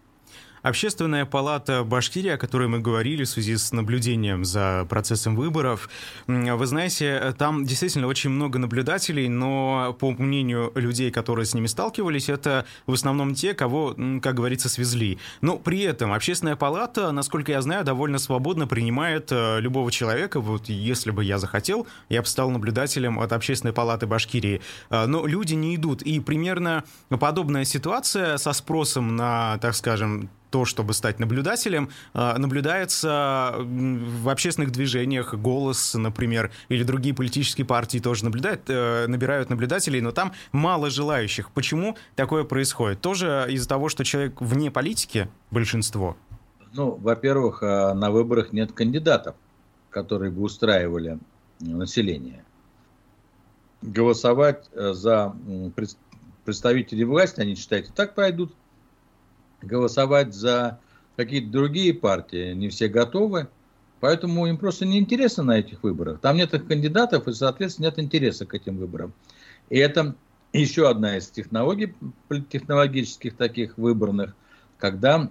Общественная 0.64 1.26
палата 1.26 1.84
Башкирии, 1.84 2.30
о 2.30 2.38
которой 2.38 2.70
мы 2.70 2.80
говорили 2.80 3.26
в 3.26 3.30
связи 3.30 3.58
с 3.58 3.74
наблюдением 3.74 4.46
за 4.46 4.88
процессом 4.90 5.36
выборов, 5.36 5.90
вы 6.26 6.66
знаете, 6.66 7.36
там 7.38 7.66
действительно 7.66 8.08
очень 8.08 8.30
много 8.30 8.60
наблюдателей, 8.60 9.28
но 9.28 9.94
по 10.00 10.12
мнению 10.12 10.72
людей, 10.76 11.12
которые 11.12 11.46
с 11.46 11.54
ними 11.54 11.68
сталкивались, 11.68 12.30
это 12.30 12.66
в 12.88 12.94
основном 12.94 13.36
те, 13.36 13.54
кого, 13.54 13.94
как 14.22 14.36
говорится, 14.36 14.70
свезли. 14.70 15.18
Но 15.42 15.58
при 15.58 15.82
этом 15.82 16.14
общественная 16.14 16.56
палата, 16.56 17.12
насколько 17.12 17.52
я 17.52 17.62
знаю, 17.62 17.84
довольно 17.84 18.18
свободно 18.18 18.66
принимает 18.66 19.34
э, 19.34 19.60
любого 19.60 19.92
человека. 19.92 20.40
Вот 20.40 20.70
если 20.70 21.12
бы 21.12 21.26
я 21.26 21.40
захотел, 21.40 21.88
я 22.08 22.22
бы 22.22 22.28
стал 22.28 22.50
наблюдателем 22.50 23.20
от 23.20 23.34
общественной 23.34 23.74
палаты 23.74 24.08
Башкирии. 24.08 24.62
Э, 24.90 25.08
но 25.08 25.28
люди 25.28 25.56
не 25.56 25.76
идут. 25.76 26.04
И 26.04 26.22
примерно 26.22 26.86
подобная 27.10 27.66
ситуация 27.66 28.38
со 28.38 28.54
спросом 28.54 29.18
на, 29.18 29.58
так 29.58 29.76
скажем, 29.76 30.30
то, 30.54 30.66
чтобы 30.66 30.94
стать 30.94 31.20
наблюдателем, 31.20 31.90
а, 32.14 32.38
наблюдается 32.38 33.56
в 33.58 34.30
общественных 34.30 34.72
движениях, 34.72 35.34
«Голос», 35.34 35.96
например, 35.96 36.52
или 36.70 36.84
другие 36.84 37.16
политические 37.16 37.66
партии 37.66 37.98
тоже 37.98 38.24
наблюдают, 38.24 38.62
э, 38.68 39.08
набирают 39.08 39.50
наблюдателей, 39.50 40.00
но 40.00 40.12
там 40.12 40.32
мало 40.52 40.92
желающих. 40.92 41.50
Почему 41.50 41.98
такое 42.16 42.44
происходит? 42.44 43.02
Тоже 43.02 43.48
из-за 43.50 43.68
того, 43.68 43.90
что 43.90 44.04
человек 44.04 44.42
вне 44.42 44.70
политики, 44.70 45.28
большинство? 45.50 46.16
Ну, 46.72 46.92
во-первых, 47.02 47.64
а, 47.64 47.96
на 47.96 48.12
выборах 48.12 48.54
нет 48.54 48.74
кандидатов, 48.74 49.34
которые 49.90 50.30
бы 50.30 50.44
устраивали 50.44 51.18
население. 51.62 52.46
Голосовать 53.82 54.70
э, 54.74 54.94
за 54.94 55.36
представителей 56.46 57.06
власти, 57.06 57.40
они, 57.40 57.56
считают, 57.56 57.88
и 57.88 57.92
так 57.92 58.14
пройдут 58.14 58.54
голосовать 59.66 60.34
за 60.34 60.80
какие-то 61.16 61.50
другие 61.52 61.94
партии, 61.94 62.54
не 62.54 62.70
все 62.70 62.88
готовы, 62.88 63.48
поэтому 64.00 64.48
им 64.48 64.58
просто 64.58 64.86
не 64.86 65.00
интересно 65.00 65.44
на 65.44 65.60
этих 65.60 65.84
выборах. 65.84 66.20
Там 66.20 66.38
нет 66.38 66.54
их 66.54 66.68
кандидатов, 66.68 67.28
и, 67.28 67.34
соответственно, 67.34 67.86
нет 67.88 68.00
интереса 68.00 68.46
к 68.46 68.54
этим 68.54 68.78
выборам. 68.78 69.14
И 69.70 69.78
это 69.78 70.16
еще 70.52 70.90
одна 70.90 71.18
из 71.18 71.30
технологий, 71.30 71.96
технологических 72.50 73.36
таких 73.36 73.78
выборных, 73.78 74.36
когда 74.78 75.30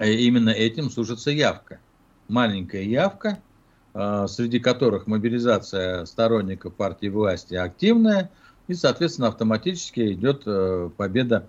именно 0.00 0.50
этим 0.50 0.90
служится 0.90 1.30
явка. 1.30 1.80
Маленькая 2.28 2.82
явка, 2.82 3.38
э, 3.94 4.26
среди 4.28 4.58
которых 4.58 5.06
мобилизация 5.06 6.04
сторонников 6.04 6.74
партии 6.74 7.08
власти 7.08 7.54
активная, 7.54 8.30
и, 8.66 8.74
соответственно, 8.74 9.28
автоматически 9.28 10.12
идет 10.12 10.42
э, 10.46 10.90
победа 10.96 11.46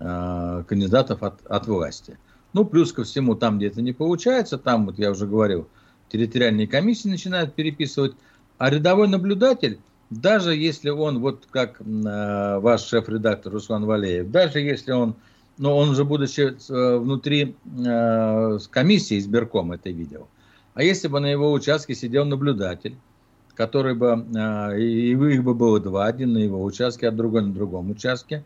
Э, 0.00 0.62
кандидатов 0.68 1.24
от, 1.24 1.44
от 1.46 1.66
власти. 1.66 2.18
Ну, 2.52 2.64
плюс 2.64 2.92
ко 2.92 3.02
всему, 3.02 3.34
там, 3.34 3.58
где 3.58 3.66
это 3.66 3.82
не 3.82 3.92
получается, 3.92 4.56
там, 4.56 4.86
вот 4.86 4.98
я 4.98 5.10
уже 5.10 5.26
говорил, 5.26 5.66
территориальные 6.08 6.68
комиссии 6.68 7.08
начинают 7.08 7.54
переписывать, 7.54 8.12
а 8.58 8.70
рядовой 8.70 9.08
наблюдатель, 9.08 9.80
даже 10.10 10.54
если 10.54 10.90
он, 10.90 11.18
вот 11.18 11.48
как 11.50 11.80
э, 11.80 11.84
ваш 12.60 12.84
шеф-редактор 12.84 13.52
Руслан 13.52 13.86
Валеев, 13.86 14.30
даже 14.30 14.60
если 14.60 14.92
он, 14.92 15.16
ну, 15.58 15.74
он 15.74 15.96
же 15.96 16.04
будучи 16.04 16.54
э, 16.70 16.98
внутри 16.98 17.56
э, 17.84 18.58
комиссии 18.70 19.18
избирком 19.18 19.72
это 19.72 19.90
видел, 19.90 20.28
а 20.74 20.84
если 20.84 21.08
бы 21.08 21.18
на 21.18 21.26
его 21.26 21.52
участке 21.52 21.96
сидел 21.96 22.24
наблюдатель, 22.24 22.96
который 23.56 23.94
бы, 23.94 24.24
э, 24.32 24.80
и 24.80 25.10
их 25.10 25.42
бы 25.42 25.54
было 25.54 25.80
два, 25.80 26.06
один 26.06 26.34
на 26.34 26.38
его 26.38 26.62
участке, 26.62 27.08
а 27.08 27.10
другой 27.10 27.42
на 27.42 27.52
другом 27.52 27.90
участке, 27.90 28.44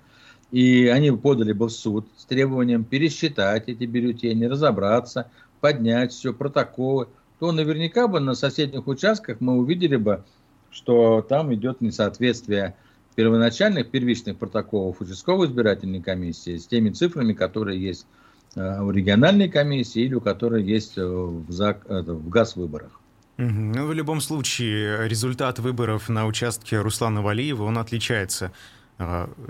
и 0.52 0.86
они 0.86 1.10
подали 1.10 1.52
бы 1.52 1.66
в 1.66 1.72
суд 1.72 2.06
с 2.16 2.26
требованием 2.26 2.84
пересчитать 2.84 3.64
эти 3.68 3.84
бюллетени, 3.84 4.44
разобраться, 4.44 5.30
поднять 5.60 6.12
все, 6.12 6.32
протоколы, 6.32 7.08
то 7.40 7.50
наверняка 7.50 8.06
бы 8.06 8.20
на 8.20 8.34
соседних 8.34 8.86
участках 8.86 9.40
мы 9.40 9.54
увидели 9.56 9.96
бы, 9.96 10.22
что 10.70 11.22
там 11.22 11.52
идет 11.54 11.80
несоответствие 11.80 12.76
первоначальных 13.16 13.90
первичных 13.90 14.36
протоколов 14.36 15.00
участковой 15.00 15.48
избирательной 15.48 16.02
комиссии 16.02 16.56
с 16.56 16.66
теми 16.66 16.90
цифрами, 16.90 17.32
которые 17.32 17.82
есть 17.82 18.06
э, 18.54 18.82
в 18.82 18.90
региональной 18.90 19.48
комиссии 19.48 20.02
или 20.02 20.14
у 20.14 20.20
которой 20.20 20.62
есть 20.62 20.96
э, 20.96 21.04
в, 21.04 21.50
ЗАГ, 21.50 21.84
в 21.88 22.28
ГАЗ-выборах. 22.28 23.00
Ну, 23.38 23.86
в 23.86 23.92
любом 23.92 24.20
случае, 24.20 25.08
результат 25.08 25.58
выборов 25.58 26.08
на 26.08 26.26
участке 26.26 26.80
Руслана 26.80 27.22
Валиева, 27.22 27.64
он 27.64 27.78
отличается 27.78 28.52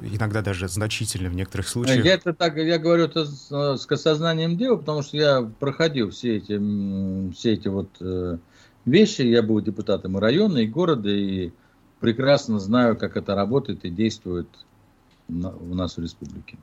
иногда 0.03 0.43
даже 0.43 0.69
значительно 0.69 1.29
в 1.29 1.35
некоторых 1.35 1.69
случаях. 1.69 2.05
Я 2.05 2.15
это 2.15 2.33
так, 2.33 2.57
я 2.57 2.79
говорю 2.79 3.05
это 3.05 3.25
с, 3.25 3.49
с 3.51 3.91
осознанием 3.91 4.57
дела, 4.57 4.77
потому 4.77 5.03
что 5.03 5.17
я 5.17 5.43
проходил 5.43 6.11
все 6.11 6.37
эти, 6.37 7.33
все 7.33 7.53
эти 7.53 7.69
вот 7.69 7.89
э, 8.01 8.39
вещи, 8.85 9.23
я 9.23 9.43
был 9.43 9.61
депутатом 9.61 10.17
и 10.17 10.21
района, 10.21 10.59
и 10.59 10.67
города, 10.67 11.09
и 11.11 11.53
прекрасно 12.01 12.59
знаю, 12.59 12.97
как 12.97 13.17
это 13.17 13.35
работает 13.35 13.85
и 13.85 13.91
действует 13.91 14.49
у 15.29 15.75
нас 15.75 15.97
в 15.97 16.01
республике. 16.01 16.57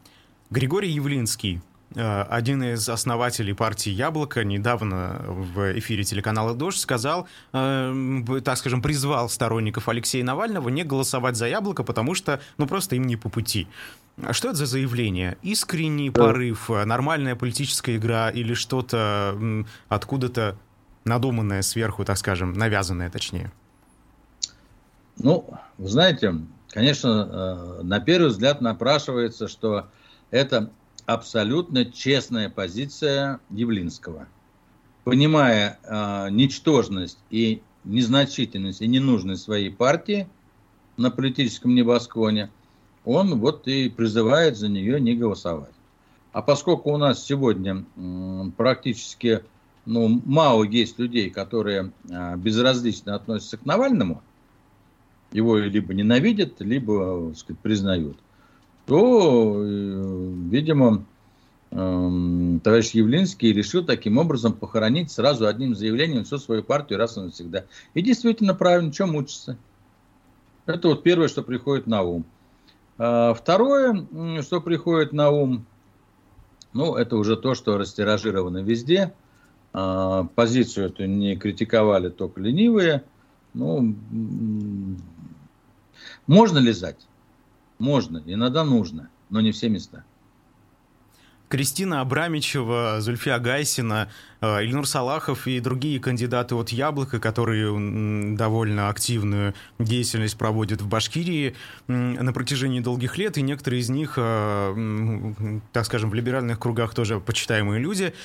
Григорий 0.50 0.92
Явлинский, 0.92 1.56
э, 1.56 1.60
один 1.96 2.62
из 2.62 2.88
основателей 2.88 3.54
партии 3.54 3.90
«Яблоко», 3.90 4.44
недавно 4.44 5.22
в 5.28 5.80
эфире 5.80 6.04
телеканала 6.04 6.54
«Дождь» 6.54 6.80
сказал, 6.80 7.28
э, 7.52 8.22
так 8.44 8.58
скажем, 8.58 8.82
призвал 8.82 9.30
сторонников 9.30 9.90
Алексея 9.90 10.24
Навального 10.24 10.70
не 10.70 10.84
голосовать 10.84 11.36
за 11.36 11.48
«Яблоко», 11.48 11.84
потому 11.84 12.14
что, 12.14 12.42
ну, 12.58 12.68
просто 12.68 12.96
им 12.96 13.08
не 13.08 13.16
по 13.16 13.30
пути. 13.30 13.68
А 14.22 14.34
что 14.34 14.50
это 14.50 14.58
за 14.58 14.66
заявление? 14.66 15.38
Искренний 15.42 16.10
да. 16.10 16.22
порыв, 16.22 16.70
нормальная 16.70 17.36
политическая 17.36 17.96
игра 17.96 18.30
или 18.30 18.54
что-то 18.54 19.38
откуда-то 19.88 20.58
надуманное 21.06 21.62
сверху, 21.62 22.06
так 22.06 22.18
скажем, 22.18 22.54
навязанное 22.54 23.10
точнее? 23.10 23.52
Ну, 25.18 25.50
вы 25.78 25.88
знаете, 25.88 26.36
конечно, 26.70 27.78
э, 27.80 27.84
на 27.84 28.00
первый 28.00 28.30
взгляд 28.30 28.62
напрашивается, 28.62 29.48
что 29.48 29.88
это 30.32 30.70
абсолютно 31.10 31.86
честная 31.86 32.50
позиция 32.50 33.40
Явлинского. 33.50 34.28
Понимая 35.06 35.80
э, 35.84 36.30
ничтожность 36.30 37.18
и 37.32 37.64
незначительность 37.84 38.82
и 38.82 38.88
ненужность 38.88 39.42
своей 39.42 39.72
партии 39.72 40.28
на 40.98 41.10
политическом 41.10 41.74
небосклоне, 41.74 42.52
он 43.06 43.40
вот 43.40 43.68
и 43.68 43.90
призывает 43.90 44.56
за 44.56 44.68
нее 44.68 45.02
не 45.02 45.16
голосовать. 45.16 45.74
А 46.32 46.44
поскольку 46.44 46.92
у 46.92 46.98
нас 46.98 47.26
сегодня 47.26 47.86
м, 47.96 48.54
практически 48.56 49.44
ну, 49.88 50.22
мало 50.26 50.64
есть 50.64 51.00
людей, 51.00 51.32
которые 51.32 51.92
э, 52.08 52.38
безразлично 52.38 53.16
относятся 53.16 53.58
к 53.58 53.66
Навальному, 53.66 54.22
его 55.32 55.58
либо 55.58 55.92
ненавидят, 55.92 56.62
либо 56.62 57.34
сказать, 57.36 57.60
признают, 57.62 58.20
то, 58.90 59.54
э, 59.64 60.34
видимо, 60.50 61.06
эм, 61.70 62.60
товарищ 62.64 62.92
Явлинский 62.92 63.54
решил 63.54 63.86
таким 63.86 64.18
образом 64.18 64.54
похоронить 64.54 65.12
сразу 65.12 65.46
одним 65.46 65.76
заявлением 65.76 66.24
всю 66.24 66.40
свою 66.40 66.64
партию 66.64 66.98
раз 66.98 67.16
и 67.16 67.22
навсегда. 67.22 67.66
И 67.94 68.02
действительно 68.02 68.56
правильно, 68.56 68.92
чем 68.92 69.12
мучиться. 69.12 69.58
Это 70.66 70.88
вот 70.88 71.04
первое, 71.04 71.28
что 71.28 71.44
приходит 71.44 71.86
на 71.86 72.02
ум. 72.02 72.26
А 72.98 73.36
второе, 73.36 74.08
что 74.42 74.60
приходит 74.60 75.14
на 75.14 75.30
ум, 75.30 75.66
ну, 76.74 76.96
это 76.96 77.16
уже 77.16 77.38
то, 77.38 77.54
что 77.54 77.78
растиражировано 77.78 78.64
везде. 78.64 79.14
А, 79.72 80.24
позицию 80.34 80.88
эту 80.88 81.06
не 81.06 81.36
критиковали 81.36 82.10
только 82.10 82.42
ленивые. 82.42 83.04
Ну, 83.54 83.96
можно 86.26 86.58
лизать? 86.58 87.09
Можно, 87.80 88.22
иногда 88.26 88.64
нужно, 88.64 89.10
но 89.30 89.42
не 89.42 89.52
все 89.52 89.70
места. 89.70 90.04
Кристина 91.48 92.02
Абрамичева, 92.02 92.98
Зульфия 93.00 93.40
Гайсина, 93.40 94.10
э, 94.40 94.64
Ильнур 94.64 94.88
Салахов 94.88 95.48
и 95.48 95.60
другие 95.60 96.00
кандидаты 96.00 96.54
от 96.54 96.70
«Яблока», 96.70 97.20
которые 97.20 98.36
довольно 98.36 98.90
активную 98.90 99.56
деятельность 99.80 100.38
проводят 100.38 100.82
в 100.82 100.88
Башкирии 100.88 101.56
на 101.88 102.32
протяжении 102.34 102.82
долгих 102.82 103.18
лет, 103.18 103.40
и 103.40 103.42
некоторые 103.42 103.82
из 103.82 103.90
них, 103.90 104.14
э, 104.18 105.60
так 105.74 105.86
скажем, 105.86 106.12
в 106.12 106.14
либеральных 106.14 106.60
кругах 106.60 106.94
тоже 106.94 107.20
почитаемые 107.20 107.80
люди– 107.80 108.14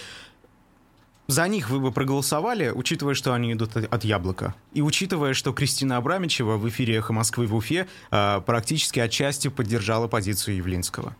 за 1.26 1.48
них 1.48 1.70
вы 1.70 1.80
бы 1.80 1.90
проголосовали, 1.90 2.70
учитывая, 2.74 3.14
что 3.14 3.32
они 3.32 3.52
идут 3.52 3.76
от 3.76 4.04
яблока. 4.04 4.54
И 4.74 4.82
учитывая, 4.82 5.32
что 5.32 5.52
Кристина 5.52 5.96
Абрамичева 5.96 6.56
в 6.56 6.68
эфире 6.68 6.96
«Эхо 6.96 7.12
Москвы» 7.12 7.46
в 7.46 7.54
Уфе 7.54 7.86
э, 8.10 8.40
практически 8.44 9.00
отчасти 9.00 9.48
поддержала 9.48 10.06
позицию 10.06 10.56
Явлинского. 10.56 11.16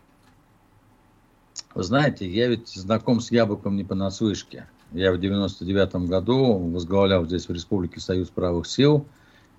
Вы 1.73 1.83
знаете, 1.83 2.29
я 2.29 2.47
ведь 2.47 2.69
знаком 2.69 3.19
с 3.19 3.31
яблоком 3.31 3.75
не 3.75 3.83
понаслышке. 3.83 4.67
Я 4.91 5.11
в 5.11 5.19
99 5.19 6.07
году 6.07 6.57
возглавлял 6.69 7.25
здесь 7.25 7.47
в 7.47 7.51
Республике 7.51 7.99
Союз 7.99 8.29
правых 8.29 8.67
сил. 8.67 9.05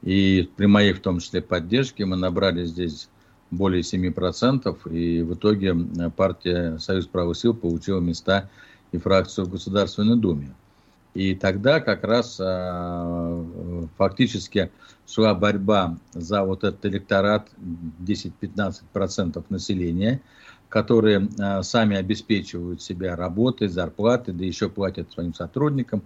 И 0.03 0.49
при 0.57 0.67
моей, 0.67 0.93
в 0.93 1.01
том 1.01 1.19
числе, 1.19 1.43
поддержке 1.43 2.07
мы 2.07 2.17
набрали 2.17 2.65
здесь 2.65 3.09
более 3.51 3.83
7%. 3.83 4.93
И 4.93 5.23
в 5.23 5.35
итоге 5.35 5.75
партия 6.17 6.79
Союз 6.79 7.07
правых 7.07 7.37
сил 7.37 7.53
получила 7.53 8.01
места 8.01 8.49
и 8.93 8.99
фракцию 8.99 9.47
в 9.47 9.51
Государственной 9.51 10.17
Думе. 10.17 10.55
И 11.17 11.35
тогда 11.35 11.81
как 11.81 12.05
раз 12.05 12.39
а, 12.39 13.43
фактически 13.97 14.71
шла 15.09 15.35
борьба 15.35 15.97
за 16.13 16.45
вот 16.45 16.63
этот 16.63 16.85
электорат 16.85 17.49
10-15% 18.07 19.43
населения, 19.49 20.21
которые 20.69 21.27
а, 21.41 21.63
сами 21.63 21.97
обеспечивают 21.97 22.83
себя 22.83 23.17
работой, 23.17 23.69
зарплатой, 23.69 24.35
да 24.35 24.45
еще 24.45 24.69
платят 24.69 25.11
своим 25.11 25.33
сотрудникам. 25.33 26.03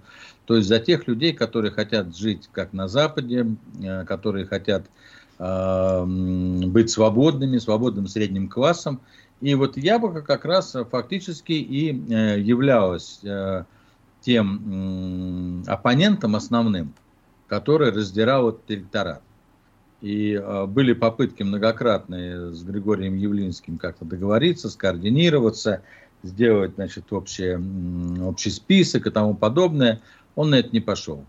То 0.47 0.55
есть 0.55 0.69
за 0.69 0.79
тех 0.79 1.09
людей, 1.09 1.33
которые 1.33 1.73
хотят 1.73 2.16
жить 2.16 2.49
как 2.53 2.73
на 2.73 2.87
Западе, 2.87 3.47
а, 3.85 4.05
которые 4.05 4.47
хотят 4.47 4.87
быть 5.40 6.90
свободными, 6.90 7.57
свободным 7.57 8.07
средним 8.09 8.47
классом 8.47 9.01
и 9.40 9.55
вот 9.55 9.76
яблоко 9.76 10.22
как 10.22 10.44
раз 10.44 10.76
фактически 10.90 11.53
и 11.53 11.90
э, 11.92 12.40
являлось 12.40 13.20
э, 13.22 13.64
тем 14.20 15.64
оппонентом 15.66 16.37
основным, 16.37 16.92
который 17.48 17.90
раздирал 17.90 18.50
этот 18.50 18.70
электорат. 18.70 19.22
И 20.03 20.35
э, 20.35 20.66
были 20.66 20.92
попытки 20.92 21.42
многократные 21.42 22.53
с 22.53 22.62
Григорием 22.62 23.16
Явлинским 23.16 23.79
как-то 23.79 24.05
договориться, 24.05 24.68
скоординироваться, 24.68 25.83
сделать 26.22 26.74
значит, 26.74 27.11
общее, 27.11 27.59
общий 28.22 28.50
список 28.50 29.07
и 29.07 29.11
тому 29.11 29.35
подобное. 29.35 30.03
Он 30.35 30.50
на 30.50 30.57
это 30.57 30.68
не 30.72 30.81
пошел. 30.81 31.24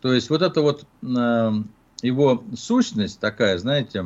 То 0.00 0.14
есть 0.14 0.30
вот 0.30 0.40
эта 0.40 0.62
вот 0.62 0.86
его 1.02 2.42
сущность 2.56 3.20
такая, 3.20 3.58
знаете, 3.58 4.02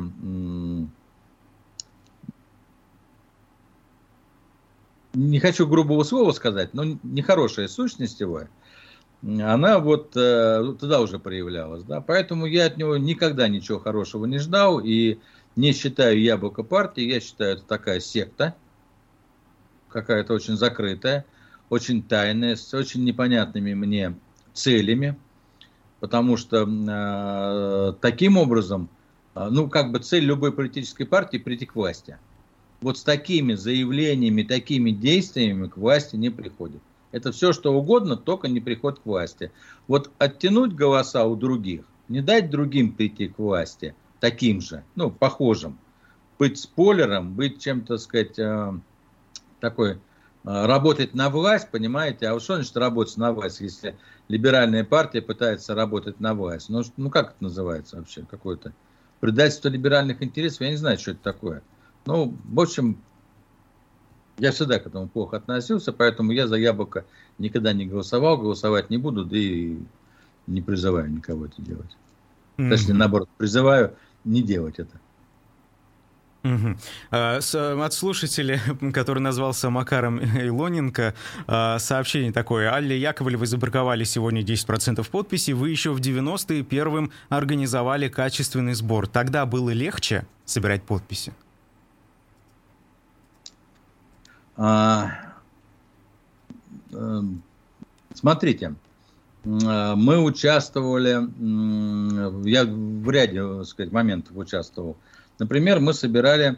не 5.15 5.39
хочу 5.39 5.67
грубого 5.67 6.03
слова 6.03 6.31
сказать, 6.31 6.73
но 6.73 6.83
нехорошая 7.03 7.67
сущность 7.67 8.19
его, 8.19 8.43
она 9.23 9.79
вот 9.79 10.15
э, 10.15 10.75
туда 10.79 11.01
уже 11.01 11.17
проявлялась. 11.17 11.83
Да? 11.83 12.01
Поэтому 12.01 12.45
я 12.45 12.65
от 12.65 12.77
него 12.77 12.97
никогда 12.97 13.47
ничего 13.47 13.79
хорошего 13.79 14.25
не 14.25 14.37
ждал 14.37 14.79
и 14.79 15.19
не 15.55 15.73
считаю 15.73 16.21
яблоко 16.21 16.63
партии, 16.63 17.03
я 17.03 17.19
считаю 17.19 17.55
это 17.55 17.63
такая 17.63 17.99
секта, 17.99 18.55
какая-то 19.89 20.33
очень 20.33 20.57
закрытая, 20.57 21.25
очень 21.69 22.03
тайная, 22.03 22.55
с 22.55 22.73
очень 22.73 23.03
непонятными 23.03 23.73
мне 23.73 24.15
целями, 24.53 25.17
потому 26.01 26.37
что 26.37 26.67
э, 26.67 27.93
таким 28.01 28.37
образом, 28.37 28.89
э, 29.33 29.47
ну 29.49 29.69
как 29.69 29.91
бы 29.91 29.99
цель 29.99 30.25
любой 30.25 30.51
политической 30.51 31.05
партии 31.05 31.37
прийти 31.37 31.65
к 31.65 31.75
власти– 31.75 32.17
вот 32.85 32.99
с 32.99 33.03
такими 33.03 33.55
заявлениями, 33.55 34.43
такими 34.43 34.91
действиями 34.91 35.65
к 35.65 35.75
власти 35.75 36.17
не 36.17 36.29
приходит. 36.29 36.83
Это 37.11 37.31
все, 37.31 37.51
что 37.51 37.73
угодно, 37.73 38.15
только 38.15 38.47
не 38.47 38.59
приход 38.59 38.99
к 38.99 39.07
власти. 39.07 39.51
Вот 39.87 40.11
оттянуть 40.19 40.75
голоса 40.75 41.25
у 41.25 41.35
других, 41.35 41.83
не 42.09 42.21
дать 42.21 42.51
другим 42.51 42.93
прийти 42.93 43.27
к 43.27 43.39
власти, 43.39 43.95
таким 44.19 44.61
же, 44.61 44.83
ну, 44.93 45.09
похожим, 45.09 45.79
быть 46.37 46.59
спойлером, 46.59 47.33
быть 47.33 47.59
чем-то, 47.59 47.97
сказать, 47.97 48.37
э, 48.37 48.73
такой, 49.59 49.93
э, 49.93 49.97
работать 50.43 51.15
на 51.15 51.31
власть, 51.31 51.71
понимаете? 51.71 52.27
А 52.27 52.33
вот 52.33 52.43
что 52.43 52.53
значит 52.53 52.77
работать 52.77 53.17
на 53.17 53.31
власть, 53.31 53.61
если 53.61 53.97
либеральная 54.27 54.83
партия 54.83 55.23
пытается 55.23 55.73
работать 55.73 56.19
на 56.19 56.35
власть? 56.35 56.69
Ну, 56.69 56.83
ну 56.97 57.09
как 57.09 57.29
это 57.29 57.43
называется 57.45 57.97
вообще? 57.97 58.27
Какое-то 58.29 58.73
предательство 59.21 59.69
либеральных 59.69 60.21
интересов? 60.21 60.61
Я 60.61 60.69
не 60.69 60.77
знаю, 60.77 60.99
что 60.99 61.13
это 61.13 61.21
такое. 61.23 61.63
Ну, 62.05 62.37
в 62.45 62.59
общем, 62.59 62.97
я 64.37 64.51
всегда 64.51 64.79
к 64.79 64.87
этому 64.87 65.07
плохо 65.07 65.37
относился, 65.37 65.93
поэтому 65.93 66.31
я 66.31 66.47
за 66.47 66.55
яблоко 66.55 67.05
никогда 67.37 67.73
не 67.73 67.85
голосовал, 67.85 68.37
голосовать 68.37 68.89
не 68.89 68.97
буду, 68.97 69.25
да 69.25 69.37
и 69.37 69.77
не 70.47 70.61
призываю 70.61 71.11
никого 71.11 71.45
это 71.45 71.61
делать. 71.61 71.97
Mm-hmm. 72.57 72.69
Точнее, 72.69 72.93
наоборот, 72.93 73.29
призываю 73.37 73.95
не 74.23 74.43
делать 74.43 74.79
это. 74.79 74.99
Угу. 76.45 76.75
От 77.09 77.93
слушателя, 77.93 78.61
который 78.93 79.19
назвался 79.19 79.69
Макаром 79.71 80.19
Илоненко, 80.19 81.15
а, 81.47 81.79
сообщение 81.79 82.31
такое. 82.31 82.71
Алле 82.71 82.99
Яковлевой 82.99 83.47
забраковали 83.47 84.03
сегодня 84.03 84.43
10% 84.43 85.09
подписей. 85.09 85.53
Вы 85.53 85.71
еще 85.71 85.91
в 85.91 85.99
90-е 85.99 86.63
первым 86.63 87.11
организовали 87.29 88.09
качественный 88.09 88.75
сбор. 88.75 89.07
Тогда 89.07 89.45
было 89.47 89.71
легче 89.71 90.27
собирать 90.45 90.83
подписи? 90.83 91.33
А, 94.57 95.11
э, 96.91 97.21
смотрите, 98.13 98.75
мы 99.43 100.23
участвовали, 100.23 101.29
я 102.49 102.65
в 102.65 103.09
ряде, 103.11 103.63
сказать, 103.63 103.91
моментов 103.91 104.35
участвовал. 104.35 104.97
Например, 105.37 105.79
мы 105.79 105.93
собирали 105.93 106.57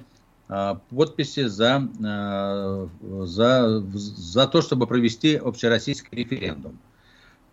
а, 0.50 0.76
подписи 0.90 1.48
за, 1.48 1.90
а, 2.06 2.88
за, 3.02 3.82
за 3.92 4.48
то, 4.48 4.62
чтобы 4.62 4.88
провести 4.88 5.36
общероссийский 5.36 6.18
референдум. 6.18 6.80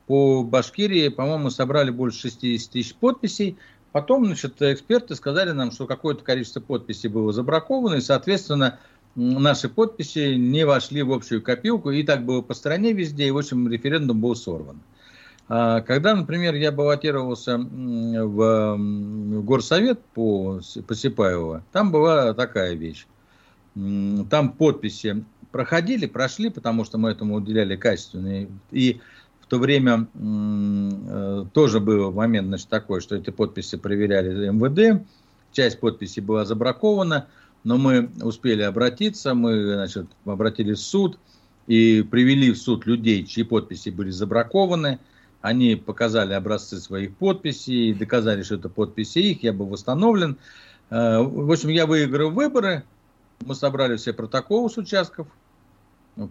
По 0.07 0.45
Башкирии, 0.45 1.09
по-моему, 1.09 1.51
собрали 1.51 1.91
больше 1.91 2.31
60 2.31 2.71
тысяч 2.71 2.95
подписей. 2.95 3.57
Потом, 3.91 4.27
значит, 4.27 4.61
эксперты 4.61 5.17
сказали 5.17 5.51
нам, 5.51 5.73
что 5.73 5.87
какое-то 5.87 6.23
количество 6.23 6.61
подписей 6.61 7.09
было 7.09 7.33
забраковано, 7.33 7.97
и, 7.97 8.01
соответственно, 8.01 8.79
наши 9.15 9.69
подписи 9.69 10.35
не 10.35 10.65
вошли 10.65 11.03
в 11.03 11.13
общую 11.13 11.43
копилку, 11.43 11.91
и 11.91 12.03
так 12.03 12.25
было 12.25 12.43
по 12.43 12.55
стране 12.55 12.93
везде, 12.93 13.27
и, 13.27 13.31
в 13.31 13.39
общем, 13.39 13.69
референдум 13.69 14.21
был 14.21 14.35
сорван. 14.35 14.81
А 15.49 15.83
когда, 15.83 16.15
например, 16.15 16.55
я 16.55 16.73
баллотировался 16.73 17.59
в 17.59 18.77
горсовет 19.43 20.01
по, 20.15 20.61
по 20.87 20.95
Сипаево, 20.95 21.63
там 21.73 21.93
была 21.93 22.33
такая 22.33 22.75
вещь. 22.75 23.07
Там 23.75 24.53
подписи 24.53 25.25
проходили, 25.51 26.07
прошли, 26.07 26.49
потому 26.49 26.85
что 26.85 26.97
мы 26.97 27.11
этому 27.11 27.37
уделяли 27.37 27.77
качественные. 27.77 28.49
И 28.71 29.01
в 29.41 29.47
то 29.47 29.59
время 29.59 30.07
э, 30.15 31.45
тоже 31.53 31.81
был 31.81 32.11
момент 32.13 32.49
значит, 32.49 32.69
такой, 32.69 33.01
что 33.01 33.17
эти 33.17 33.31
подписи 33.31 33.77
проверяли 33.77 34.49
МВД, 34.49 35.05
часть 35.53 35.79
подписей 35.81 36.23
была 36.23 36.45
забракована, 36.45 37.27
но 37.65 37.77
мы 37.77 38.11
успели 38.23 38.63
обратиться, 38.63 39.35
мы 39.35 39.75
значит, 39.75 40.07
обратились 40.25 40.79
в 40.79 40.87
суд 40.87 41.19
и 41.67 42.03
привели 42.03 42.53
в 42.53 42.59
суд 42.59 42.87
людей, 42.87 43.25
чьи 43.25 43.43
подписи 43.43 43.89
были 43.89 44.11
забракованы– 44.11 44.99
они 45.45 45.77
показали 45.77 46.33
образцы 46.33 46.79
своих 46.79 47.15
подписей, 47.19 47.93
доказали, 47.93 48.43
что 48.43 48.55
это 48.55 48.71
подписи 48.71 49.19
их, 49.19 49.43
я 49.43 49.53
был 49.53 49.67
восстановлен. 49.67 50.39
Э, 50.89 51.19
в 51.21 51.53
общем, 51.53 51.69
я 51.69 51.85
выиграл 51.85 52.31
выборы, 52.31 52.83
мы 53.45 53.55
собрали 53.55 53.97
все 53.97 54.15
протоколы 54.15 54.71
с 54.71 54.79
участков, 54.79 55.27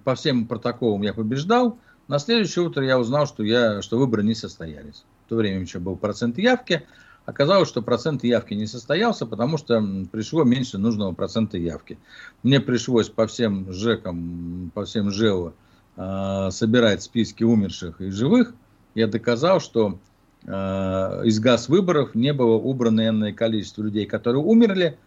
по 0.04 0.16
всем 0.16 0.48
протоколам 0.48 1.04
я 1.04 1.14
побеждал. 1.14 1.78
На 2.08 2.18
следующее 2.18 2.66
утро 2.66 2.84
я 2.84 2.98
узнал, 2.98 3.28
что, 3.28 3.44
я, 3.44 3.84
что 3.84 4.00
выборы 4.00 4.24
не 4.24 4.34
состоялись. 4.34 5.06
В 5.28 5.30
то 5.30 5.36
время 5.36 5.62
еще 5.62 5.78
был 5.78 5.96
процент 5.96 6.40
явки. 6.40 6.82
Оказалось, 7.26 7.70
что 7.70 7.82
процент 7.82 8.24
явки 8.24 8.54
не 8.54 8.68
состоялся, 8.68 9.26
потому 9.26 9.58
что 9.58 9.82
пришло 10.12 10.44
меньше 10.44 10.78
нужного 10.78 11.14
процента 11.14 11.58
явки. 11.58 11.98
Мне 12.44 12.60
пришлось 12.60 13.10
по 13.10 13.28
всем 13.28 13.72
ЖЭКам, 13.72 14.72
по 14.74 14.84
всем 14.84 15.10
ЖЭО 15.10 15.54
э, 15.96 16.50
собирать 16.52 17.02
списки 17.04 17.44
умерших 17.44 18.02
и 18.02 18.10
живых 18.10 18.54
я 18.96 19.08
доказал, 19.08 19.60
что 19.60 20.00
э, 20.46 20.48
из 20.50 21.40
газ 21.40 21.70
выборов 21.70 22.16
не 22.16 22.34
было 22.34 22.56
убрано 22.56 23.08
энное 23.08 23.34
количество 23.34 23.84
людей, 23.84 24.06
которые 24.06 24.44
умерли, 24.44 24.98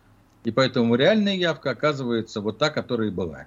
и 0.45 0.51
поэтому 0.51 0.95
реальная 0.95 1.37
явка 1.37 1.71
оказывается 1.71 2.41
вот 2.41 2.59
та, 2.59 2.71
которая 2.71 3.09
и 3.09 3.13
была. 3.13 3.47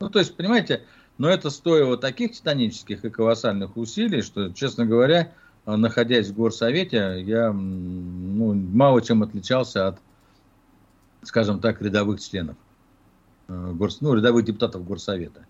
Ну, 0.00 0.10
то 0.10 0.18
есть, 0.18 0.36
понимаете, 0.36 0.82
но 1.18 1.28
это 1.28 1.50
стоило 1.50 1.96
таких 1.96 2.32
титанических 2.32 3.04
и 3.04 3.10
колоссальных 3.10 3.76
усилий, 3.76 4.22
что, 4.22 4.52
честно 4.52 4.86
говоря, 4.86 5.32
находясь 5.66 6.28
в 6.28 6.34
горсовете, 6.34 7.22
я 7.22 7.52
ну, 7.52 8.54
мало 8.54 9.02
чем 9.02 9.22
отличался 9.22 9.88
от, 9.88 9.98
скажем 11.22 11.60
так, 11.60 11.82
рядовых 11.82 12.20
членов, 12.20 12.56
э, 13.48 13.74
ну, 14.00 14.14
рядовых 14.14 14.44
депутатов 14.44 14.86
горсовета. 14.86 15.44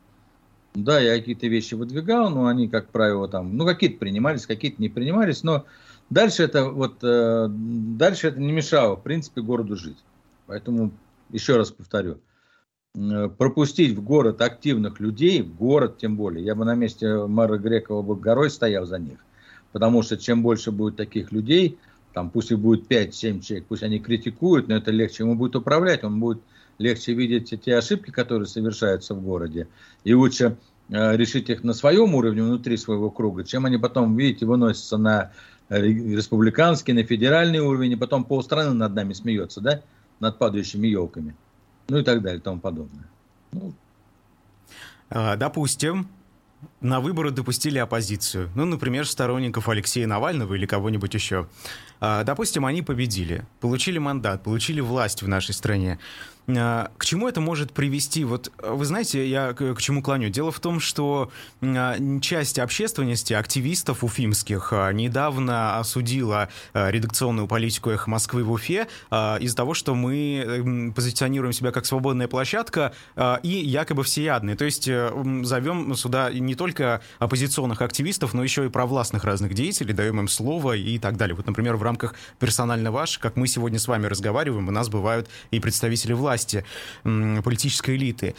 Да, 0.74 1.00
я 1.00 1.16
какие-то 1.16 1.46
вещи 1.46 1.74
выдвигал, 1.74 2.30
но 2.30 2.46
они, 2.46 2.68
как 2.68 2.88
правило, 2.88 3.28
там, 3.28 3.56
ну, 3.56 3.64
какие-то 3.64 3.98
принимались, 3.98 4.46
какие-то 4.46 4.80
не 4.80 4.90
принимались, 4.90 5.42
но 5.42 5.64
дальше 6.10 6.42
это 6.42 6.68
вот, 6.68 6.98
э, 7.02 7.46
дальше 7.48 8.28
это 8.28 8.40
не 8.40 8.52
мешало, 8.52 8.96
в 8.96 9.02
принципе, 9.02 9.40
городу 9.40 9.76
жить. 9.76 9.98
Поэтому, 10.46 10.92
еще 11.30 11.56
раз 11.56 11.70
повторю, 11.70 12.18
э, 12.94 13.28
пропустить 13.28 13.96
в 13.96 14.02
город 14.02 14.42
активных 14.42 15.00
людей, 15.00 15.42
в 15.42 15.54
город 15.54 15.96
тем 15.98 16.16
более, 16.16 16.44
я 16.44 16.54
бы 16.54 16.64
на 16.66 16.74
месте 16.74 17.26
мэра 17.26 17.56
Грекова 17.56 18.02
бы 18.02 18.16
горой 18.16 18.50
стоял 18.50 18.84
за 18.84 18.98
них, 18.98 19.18
потому 19.72 20.02
что 20.02 20.16
чем 20.16 20.42
больше 20.42 20.70
будет 20.72 20.96
таких 20.96 21.32
людей, 21.32 21.78
там 22.12 22.30
пусть 22.30 22.50
их 22.50 22.58
будет 22.58 22.90
5-7 22.90 23.40
человек, 23.40 23.66
пусть 23.68 23.82
они 23.82 23.98
критикуют, 23.98 24.68
но 24.68 24.76
это 24.76 24.90
легче 24.90 25.24
ему 25.24 25.34
будет 25.34 25.56
управлять, 25.56 26.02
он 26.02 26.18
будет 26.18 26.40
легче 26.78 27.12
видеть 27.12 27.54
те 27.62 27.76
ошибки, 27.76 28.10
которые 28.10 28.46
совершаются 28.46 29.14
в 29.14 29.22
городе, 29.22 29.68
и 30.04 30.14
лучше 30.14 30.56
э, 30.88 31.16
решить 31.16 31.50
их 31.50 31.62
на 31.64 31.74
своем 31.74 32.14
уровне, 32.14 32.42
внутри 32.42 32.76
своего 32.76 33.10
круга, 33.10 33.44
чем 33.44 33.66
они 33.66 33.78
потом, 33.78 34.16
видите, 34.16 34.46
выносятся 34.46 34.96
на 34.96 35.32
республиканский, 35.68 36.94
на 36.94 37.02
федеральный 37.02 37.58
уровень, 37.58 37.92
и 37.92 37.96
потом 37.96 38.24
полстраны 38.24 38.72
над 38.72 38.94
нами 38.94 39.12
смеется, 39.12 39.60
да, 39.60 39.82
над 40.20 40.38
падающими 40.38 40.86
елками, 40.86 41.34
ну 41.88 41.98
и 41.98 42.02
так 42.02 42.22
далее, 42.22 42.38
и 42.38 42.42
тому 42.42 42.60
подобное. 42.60 43.08
Ну. 43.52 43.74
А, 45.10 45.36
допустим, 45.36 46.08
на 46.80 47.00
выборы 47.00 47.30
допустили 47.30 47.78
оппозицию. 47.78 48.50
Ну, 48.54 48.64
например, 48.64 49.06
сторонников 49.06 49.68
Алексея 49.68 50.06
Навального 50.06 50.54
или 50.54 50.66
кого-нибудь 50.66 51.14
еще. 51.14 51.48
А, 52.00 52.24
допустим, 52.24 52.66
они 52.66 52.82
победили, 52.82 53.44
получили 53.60 53.98
мандат, 53.98 54.42
получили 54.42 54.80
власть 54.80 55.22
в 55.22 55.28
нашей 55.28 55.54
стране. 55.54 55.98
А, 56.48 56.90
к 56.96 57.04
чему 57.04 57.26
это 57.28 57.40
может 57.40 57.72
привести? 57.72 58.24
Вот 58.24 58.52
вы 58.62 58.84
знаете, 58.84 59.26
я 59.26 59.52
к, 59.52 59.80
чему 59.80 60.02
клоню? 60.02 60.28
Дело 60.28 60.52
в 60.52 60.60
том, 60.60 60.78
что 60.78 61.30
а, 61.62 61.96
часть 62.20 62.58
общественности, 62.58 63.32
активистов 63.32 64.04
уфимских, 64.04 64.72
недавно 64.92 65.78
осудила 65.78 66.48
редакционную 66.74 67.48
политику 67.48 67.90
«Эхо 67.90 68.10
Москвы» 68.10 68.44
в 68.44 68.52
Уфе 68.52 68.86
из-за 69.10 69.56
того, 69.56 69.74
что 69.74 69.94
мы 69.94 70.92
позиционируем 70.94 71.52
себя 71.52 71.72
как 71.72 71.86
свободная 71.86 72.28
площадка 72.28 72.92
и 73.42 73.48
якобы 73.48 74.04
всеядные. 74.04 74.56
То 74.56 74.64
есть 74.64 74.88
э, 74.88 75.10
зовем 75.42 75.94
сюда 75.94 76.30
не 76.32 76.54
только 76.54 76.75
оппозиционных 76.80 77.82
активистов, 77.82 78.34
но 78.34 78.42
еще 78.42 78.66
и 78.66 78.68
провластных 78.68 79.24
разных 79.24 79.54
деятелей, 79.54 79.92
даем 79.92 80.20
им 80.20 80.28
слово 80.28 80.76
и 80.76 80.98
так 80.98 81.16
далее. 81.16 81.34
Вот, 81.34 81.46
например, 81.46 81.76
в 81.76 81.82
рамках 81.82 82.14
«Персонально 82.38 82.90
ваш», 82.90 83.18
как 83.18 83.36
мы 83.36 83.46
сегодня 83.48 83.78
с 83.78 83.88
вами 83.88 84.06
разговариваем, 84.06 84.68
у 84.68 84.70
нас 84.70 84.88
бывают 84.88 85.28
и 85.50 85.60
представители 85.60 86.12
власти, 86.12 86.64
политической 87.02 87.96
элиты. 87.96 88.34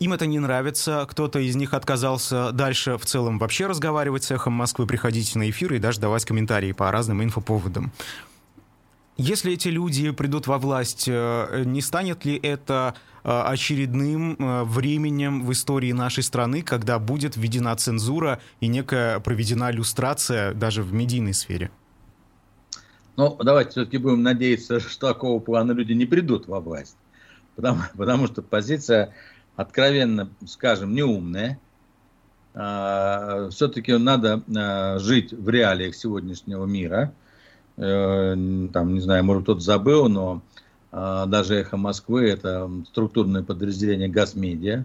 Им 0.00 0.12
это 0.12 0.26
не 0.26 0.38
нравится, 0.38 1.06
кто-то 1.08 1.38
из 1.38 1.54
них 1.56 1.74
отказался 1.74 2.52
дальше 2.52 2.98
в 2.98 3.06
целом 3.06 3.38
вообще 3.38 3.66
разговаривать 3.66 4.24
с 4.24 4.30
«Эхом 4.30 4.52
Москвы», 4.52 4.86
приходить 4.86 5.34
на 5.36 5.48
эфиры 5.48 5.76
и 5.76 5.78
даже 5.78 6.00
давать 6.00 6.24
комментарии 6.24 6.72
по 6.72 6.90
разным 6.90 7.22
инфоповодам. 7.22 7.92
Если 9.18 9.52
эти 9.52 9.68
люди 9.68 10.10
придут 10.12 10.46
во 10.46 10.58
власть, 10.58 11.06
э, 11.08 11.64
не 11.66 11.82
станет 11.82 12.24
ли 12.24 12.36
это 12.36 12.94
э, 13.24 13.28
очередным 13.28 14.36
э, 14.38 14.64
временем 14.64 15.44
в 15.44 15.52
истории 15.52 15.92
нашей 15.92 16.22
страны, 16.22 16.62
когда 16.62 16.98
будет 16.98 17.36
введена 17.36 17.74
цензура 17.76 18.40
и 18.60 18.68
некая 18.68 19.20
проведена 19.20 19.70
иллюстрация 19.70 20.54
даже 20.54 20.82
в 20.82 20.92
медийной 20.92 21.34
сфере? 21.34 21.70
Ну, 23.16 23.36
давайте 23.42 23.72
все-таки 23.72 23.98
будем 23.98 24.22
надеяться, 24.22 24.80
что 24.88 25.08
такого 25.08 25.40
плана 25.40 25.72
люди 25.72 25.92
не 25.92 26.06
придут 26.06 26.46
во 26.46 26.60
власть 26.60 26.96
потому, 27.58 27.82
потому 27.96 28.26
что 28.28 28.40
позиция, 28.40 29.12
откровенно 29.56 30.30
скажем, 30.46 30.94
неумная. 30.94 31.58
А, 32.54 33.48
все-таки 33.50 33.92
надо 33.96 34.42
а, 34.56 34.98
жить 34.98 35.32
в 35.32 35.48
реалиях 35.48 35.94
сегодняшнего 35.94 36.64
мира. 36.64 37.12
Э, 37.78 38.36
там, 38.72 38.94
не 38.94 39.00
знаю, 39.00 39.24
может 39.24 39.44
кто-то 39.44 39.60
забыл, 39.60 40.08
но 40.08 40.42
а, 40.90 41.26
даже 41.26 41.54
«Эхо 41.54 41.76
Москвы»— 41.76 42.28
это 42.30 42.68
структурное 42.86 43.42
подразделение 43.42 44.08
«Газмедиа». 44.08 44.84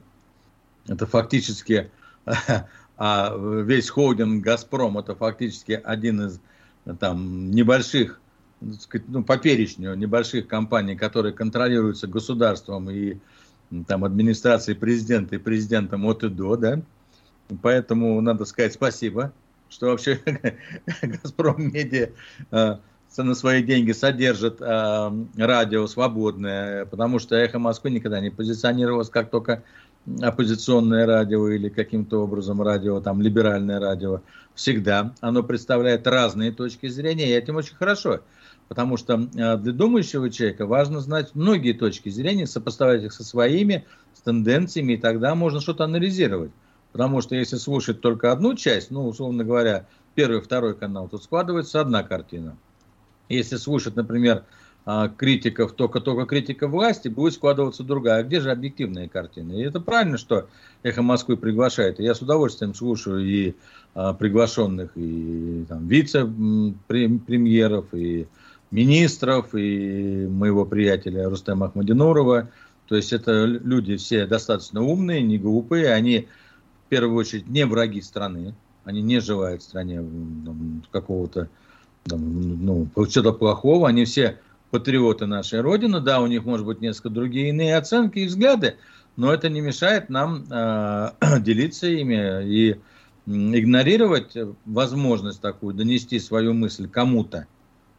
Это 0.87 1.05
фактически, 1.07 1.89
а 2.97 3.35
весь 3.63 3.89
холдинг 3.89 4.43
«Газпром»— 4.43 4.97
это 4.99 5.15
фактически 5.15 5.71
один 5.83 6.27
из 6.27 6.39
там, 6.99 7.51
небольших 7.51 8.19
ну, 9.07 9.23
по 9.23 9.37
перечню 9.37 9.93
небольших 9.95 10.47
компаний, 10.47 10.95
которые 10.95 11.33
контролируются 11.33 12.07
государством 12.07 12.89
и 12.89 13.17
там, 13.87 14.03
администрацией 14.03 14.77
президента 14.77 15.35
и 15.35 15.39
президентом 15.39 16.05
от 16.05 16.23
и 16.23 16.29
до, 16.29 16.55
да. 16.55 16.81
Поэтому 17.61 18.19
надо 18.21 18.45
сказать 18.45 18.73
спасибо, 18.73 19.33
что 19.73 19.87
вообще 19.87 20.19
Газпром 21.01 21.71
Медиа 21.71 22.09
э, 22.51 22.77
на 23.17 23.35
свои 23.35 23.63
деньги 23.63 23.91
содержит 23.91 24.61
э, 24.61 25.11
радио 25.37 25.87
свободное, 25.87 26.85
потому 26.85 27.19
что 27.19 27.35
Эхо 27.35 27.59
Москвы 27.59 27.89
никогда 27.89 28.19
не 28.19 28.29
позиционировалось 28.29 29.09
как 29.09 29.29
только 29.29 29.63
оппозиционное 30.21 31.05
радио 31.05 31.47
или 31.49 31.69
каким-то 31.69 32.23
образом 32.23 32.61
радио, 32.61 32.99
там, 33.01 33.21
либеральное 33.21 33.79
радио. 33.79 34.21
Всегда 34.53 35.13
оно 35.21 35.43
представляет 35.43 36.05
разные 36.07 36.51
точки 36.51 36.87
зрения, 36.87 37.29
и 37.29 37.33
этим 37.33 37.55
очень 37.55 37.75
хорошо. 37.75 38.21
Потому 38.67 38.97
что 38.97 39.15
э, 39.15 39.57
для 39.57 39.73
думающего 39.73 40.29
человека 40.29 40.65
важно 40.65 40.99
знать 40.99 41.31
многие 41.33 41.73
точки 41.73 42.09
зрения, 42.09 42.47
сопоставлять 42.47 43.03
их 43.03 43.13
со 43.13 43.23
своими, 43.23 43.85
с 44.13 44.21
тенденциями, 44.21 44.93
и 44.93 44.97
тогда 44.97 45.35
можно 45.35 45.59
что-то 45.59 45.83
анализировать. 45.83 46.51
Потому 46.93 47.21
что 47.21 47.35
если 47.35 47.57
слушать 47.57 47.99
только 47.99 48.31
одну 48.31 48.55
часть, 48.55 48.91
ну, 48.91 49.07
условно 49.07 49.43
говоря, 49.43 49.87
первый, 50.15 50.41
второй 50.41 50.75
канал, 50.75 51.09
то 51.09 51.17
складывается 51.17 51.81
одна 51.81 52.03
картина. 52.03 52.55
Если 53.29 53.57
слушать, 53.57 53.95
например, 53.95 54.43
а, 54.85 55.09
критиков, 55.09 55.71
только-только 55.71 56.25
критика 56.25 56.67
власти, 56.67 57.07
будет 57.07 57.33
складываться 57.33 57.83
другая. 57.83 58.19
А 58.19 58.23
где 58.23 58.41
же 58.41 58.51
объективная 58.51 59.07
картина? 59.07 59.53
И 59.53 59.61
это 59.61 59.79
правильно, 59.79 60.17
что 60.17 60.49
«Эхо 60.83 61.01
Москвы» 61.01 61.37
приглашает. 61.37 61.99
И 61.99 62.03
я 62.03 62.13
с 62.13 62.21
удовольствием 62.21 62.75
слушаю 62.75 63.25
и 63.25 63.55
а, 63.95 64.13
приглашенных, 64.13 64.91
и 64.95 65.65
вице-премьеров, 65.69 67.85
и 67.93 68.27
министров, 68.71 69.55
и 69.55 70.27
моего 70.29 70.65
приятеля 70.65 71.29
Рустема 71.29 71.67
Ахмадинурова. 71.67 72.49
То 72.87 72.95
есть 72.95 73.13
это 73.13 73.45
люди 73.45 73.95
все 73.95 74.27
достаточно 74.27 74.83
умные, 74.83 75.21
не 75.21 75.37
глупые. 75.37 75.93
Они 75.93 76.27
первую 76.93 77.17
очередь 77.17 77.47
не 77.47 77.65
враги 77.65 78.01
страны. 78.01 78.53
Они 78.83 79.01
не 79.01 79.19
желают 79.19 79.63
стране 79.63 80.05
какого-то 80.91 81.49
ну, 82.05 82.87
чего-то 83.09 83.33
плохого. 83.33 83.87
Они 83.87 84.05
все 84.05 84.37
патриоты 84.69 85.25
нашей 85.25 85.61
Родины. 85.61 86.01
Да, 86.01 86.21
у 86.21 86.27
них, 86.27 86.45
может 86.45 86.67
быть, 86.67 86.81
несколько 86.81 87.09
другие 87.09 87.49
иные 87.49 87.77
оценки 87.77 88.19
и 88.19 88.27
взгляды, 88.27 88.75
но 89.15 89.33
это 89.33 89.49
не 89.49 89.61
мешает 89.61 90.09
нам 90.09 90.45
э, 90.51 91.09
делиться 91.39 91.87
ими 91.87 92.45
и 92.45 92.79
игнорировать 93.25 94.37
возможность 94.65 95.41
такую, 95.41 95.73
донести 95.73 96.19
свою 96.19 96.53
мысль 96.53 96.87
кому-то, 96.87 97.47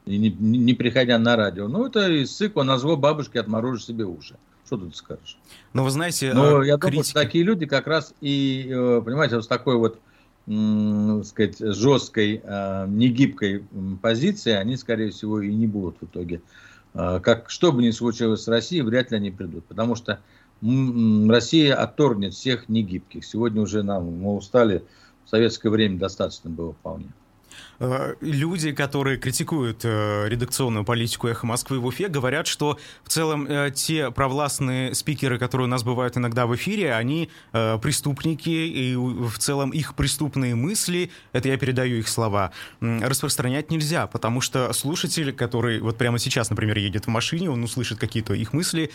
и 0.07 0.19
не, 0.19 0.31
не 0.31 0.75
приходя 0.75 1.19
на 1.19 1.35
радио. 1.35 1.67
Ну, 1.67 1.85
это 1.87 2.09
из 2.13 2.31
цикла 2.31 2.63
«На 2.63 2.79
зло 2.79 2.97
бабушки 2.97 3.39
отморожишь 3.39 3.87
себе 3.87 4.05
уши». 4.05 4.37
Что 4.67 4.79
тут 4.79 4.97
скажешь? 4.97 5.39
Ну, 5.73 5.85
вы 5.85 5.91
знаете, 5.91 6.33
Но 6.33 6.63
э, 6.63 6.67
я 6.67 6.77
критики... 6.77 6.91
думаю, 6.91 7.05
что 7.05 7.15
такие 7.15 7.45
люди 7.45 7.67
как 7.67 7.87
раз 7.87 8.15
и, 8.21 8.67
э, 8.71 9.03
понимаете, 9.05 9.37
вот 9.37 9.45
с 9.45 9.49
такой 9.49 9.77
вот 9.77 10.01
сказать, 10.47 11.59
жесткой, 11.59 12.43
а, 12.45 12.87
негибкой 12.87 13.65
позиции, 14.03 14.53
они, 14.53 14.77
скорее 14.77 15.11
всего, 15.11 15.41
и 15.41 15.53
не 15.53 15.67
будут 15.67 15.97
в 16.01 16.05
итоге. 16.05 16.43
А, 16.93 17.21
как, 17.21 17.49
что 17.49 17.73
бы 17.73 17.83
ни 17.83 17.91
случилось 17.91 18.43
с 18.43 18.49
Россией, 18.49 18.83
вряд 18.83 19.11
ли 19.11 19.17
они 19.17 19.31
придут, 19.31 19.65
потому 19.65 19.95
что 19.95 20.21
Россия 20.61 21.75
отторгнет 21.75 22.35
всех 22.35 22.69
негибких. 22.69 23.25
Сегодня 23.25 23.63
уже 23.63 23.83
нам, 23.83 24.05
мы 24.05 24.35
устали, 24.35 24.85
в 25.25 25.31
советское 25.31 25.71
время 25.71 25.99
достаточно 25.99 26.51
было 26.51 26.75
вполне. 26.75 27.09
Э, 27.85 28.15
люди, 28.21 28.73
которые 28.73 29.19
критикуют 29.19 29.81
э, 29.85 30.27
редакционную 30.29 30.85
политику 30.85 31.29
«Эхо 31.29 31.47
Москвы» 31.47 31.79
в 31.79 31.87
Уфе, 31.87 32.09
говорят, 32.09 32.47
что 32.47 32.79
в 33.03 33.09
целом 33.11 33.47
э, 33.47 33.71
те 33.75 34.11
провластные 34.11 34.95
спикеры, 34.95 35.39
которые 35.39 35.67
у 35.67 35.71
нас 35.71 35.83
бывают 35.83 36.17
иногда 36.17 36.47
в 36.47 36.55
эфире, 36.55 36.95
они 36.95 37.29
преступники, 37.53 38.49
и 38.49 38.95
в 38.97 39.39
целом 39.39 39.71
их 39.71 39.95
преступные 39.95 40.55
мысли, 40.55 41.11
это 41.33 41.49
я 41.49 41.57
передаю 41.57 41.99
их 41.99 42.09
слова, 42.09 42.53
распространять 42.81 43.71
нельзя, 43.71 44.07
потому 44.07 44.41
что 44.41 44.73
слушатель, 44.73 45.33
который 45.33 45.81
вот 45.81 45.97
прямо 45.99 46.19
сейчас, 46.19 46.51
например, 46.51 46.79
едет 46.79 47.07
в 47.07 47.09
машине, 47.09 47.51
он 47.51 47.63
услышит 47.63 47.99
какие-то 47.99 48.35
их 48.35 48.53
мысли 48.53 48.91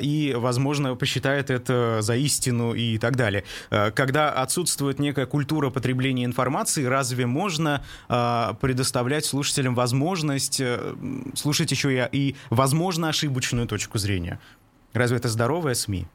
и, 0.00 0.34
возможно, 0.36 0.94
посчитает 0.96 1.50
это 1.50 1.98
за 2.00 2.16
истину 2.16 2.74
и 2.74 2.98
так 2.98 3.16
далее. 3.16 3.44
Когда 3.70 4.30
отсутствует 4.30 4.98
некая 4.98 5.26
культура 5.26 5.70
потребления 5.70 6.24
информации, 6.24 6.84
разве 6.84 7.26
можно 7.26 7.82
а, 8.08 8.33
предоставлять 8.60 9.24
слушателям 9.24 9.74
возможность 9.74 10.60
э, 10.60 10.94
слушать 11.34 11.70
еще 11.70 11.92
и, 11.94 12.08
и 12.12 12.36
возможно, 12.50 13.08
ошибочную 13.08 13.66
точку 13.66 13.98
зрения. 13.98 14.40
Разве 14.92 15.16
это 15.16 15.28
здоровая 15.28 15.74
СМИ? 15.74 16.06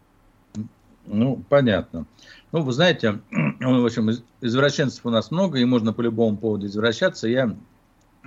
Ну, 1.06 1.44
понятно. 1.50 2.06
Ну, 2.52 2.62
вы 2.62 2.72
знаете, 2.72 3.20
в 3.32 3.86
общем, 3.86 4.12
извращенцев 4.42 5.06
у 5.06 5.10
нас 5.10 5.32
много, 5.32 5.60
и 5.60 5.66
можно 5.66 5.94
по 5.94 6.02
любому 6.02 6.38
поводу 6.38 6.68
извращаться. 6.68 7.28
Я 7.28 7.56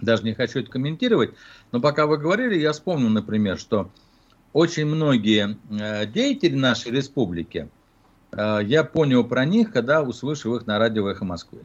даже 0.00 0.24
не 0.24 0.34
хочу 0.34 0.60
это 0.60 0.70
комментировать, 0.70 1.34
но 1.70 1.80
пока 1.80 2.06
вы 2.06 2.18
говорили, 2.18 2.58
я 2.58 2.72
вспомнил, 2.72 3.08
например, 3.08 3.58
что 3.58 3.90
очень 4.52 4.86
многие 4.86 5.56
э, 5.70 6.06
деятели 6.06 6.54
нашей 6.54 6.92
республики, 6.92 7.68
э, 8.32 8.58
я 8.64 8.84
понял 8.84 9.24
про 9.24 9.44
них, 9.44 9.72
когда 9.72 10.02
услышал 10.02 10.56
их 10.56 10.66
на 10.66 10.78
радио 10.78 11.08
«Эхо 11.08 11.24
Москвы». 11.24 11.60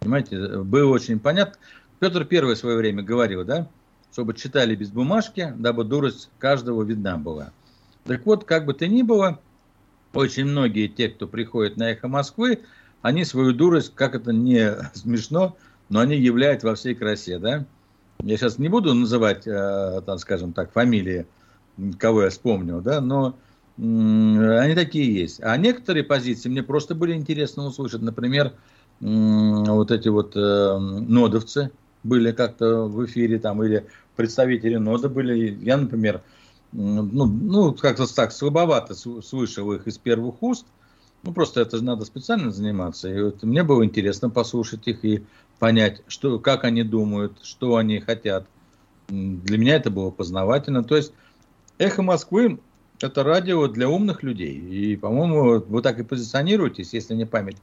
Понимаете, 0.00 0.58
было 0.58 0.90
очень 0.90 1.18
понятно. 1.18 1.56
Петр 1.98 2.24
Первый 2.24 2.54
в 2.54 2.58
свое 2.58 2.76
время 2.76 3.02
говорил, 3.02 3.44
да, 3.44 3.68
чтобы 4.12 4.34
читали 4.34 4.74
без 4.74 4.90
бумажки, 4.90 5.52
дабы 5.56 5.84
дурость 5.84 6.30
каждого 6.38 6.82
видна 6.82 7.16
была. 7.16 7.52
Так 8.04 8.24
вот, 8.24 8.44
как 8.44 8.66
бы 8.66 8.74
то 8.74 8.86
ни 8.86 9.02
было, 9.02 9.40
очень 10.12 10.44
многие 10.44 10.88
те, 10.88 11.08
кто 11.08 11.26
приходит 11.26 11.76
на 11.76 11.90
«Эхо 11.90 12.08
Москвы», 12.08 12.60
они 13.02 13.24
свою 13.24 13.52
дурость, 13.52 13.92
как 13.94 14.14
это 14.14 14.32
не 14.32 14.74
смешно, 14.94 15.56
но 15.88 16.00
они 16.00 16.16
являют 16.16 16.62
во 16.62 16.74
всей 16.74 16.94
красе, 16.94 17.38
да. 17.38 17.64
Я 18.22 18.36
сейчас 18.36 18.58
не 18.58 18.68
буду 18.68 18.94
называть, 18.94 19.46
э, 19.46 20.00
там, 20.06 20.18
скажем 20.18 20.52
так, 20.52 20.72
фамилии, 20.72 21.26
кого 21.98 22.22
я 22.22 22.30
вспомнил, 22.30 22.80
да, 22.80 23.00
но 23.00 23.36
они 23.78 24.74
такие 24.74 25.14
есть. 25.14 25.42
А 25.42 25.54
некоторые 25.58 26.02
позиции 26.02 26.48
мне 26.48 26.62
просто 26.62 26.94
были 26.94 27.12
интересно 27.12 27.66
услышать. 27.66 28.00
Например, 28.00 28.54
вот 29.00 29.90
эти 29.90 30.08
вот 30.08 30.36
э, 30.36 30.78
нодовцы 30.78 31.70
были 32.02 32.32
как-то 32.32 32.84
в 32.84 33.04
эфире 33.04 33.38
там, 33.38 33.62
или 33.62 33.86
представители 34.16 34.76
нода 34.76 35.08
были. 35.08 35.58
Я, 35.62 35.76
например, 35.76 36.22
ну, 36.72 37.26
ну 37.26 37.74
как-то 37.74 38.12
так 38.12 38.32
слабовато 38.32 38.94
слышал 38.94 39.72
их 39.72 39.86
из 39.86 39.98
первых 39.98 40.42
уст. 40.42 40.66
Ну, 41.22 41.32
просто 41.32 41.60
это 41.60 41.78
же 41.78 41.84
надо 41.84 42.04
специально 42.04 42.50
заниматься. 42.50 43.12
И 43.12 43.20
вот 43.20 43.42
мне 43.42 43.62
было 43.64 43.84
интересно 43.84 44.30
послушать 44.30 44.86
их 44.86 45.04
и 45.04 45.24
понять, 45.58 46.02
что, 46.06 46.38
как 46.38 46.64
они 46.64 46.82
думают, 46.82 47.38
что 47.42 47.76
они 47.76 48.00
хотят. 48.00 48.46
Для 49.08 49.58
меня 49.58 49.76
это 49.76 49.90
было 49.90 50.10
познавательно. 50.10 50.84
То 50.84 50.96
есть 50.96 51.12
«Эхо 51.78 52.02
Москвы»— 52.02 52.60
это 53.00 53.24
радио 53.24 53.66
для 53.66 53.88
умных 53.88 54.22
людей. 54.22 54.54
И, 54.56 54.96
по-моему, 54.96 55.60
вы 55.60 55.82
так 55.82 55.98
и 55.98 56.04
позиционируетесь, 56.04 56.92
если 56.92 57.14
не 57.14 57.26
память 57.26 57.56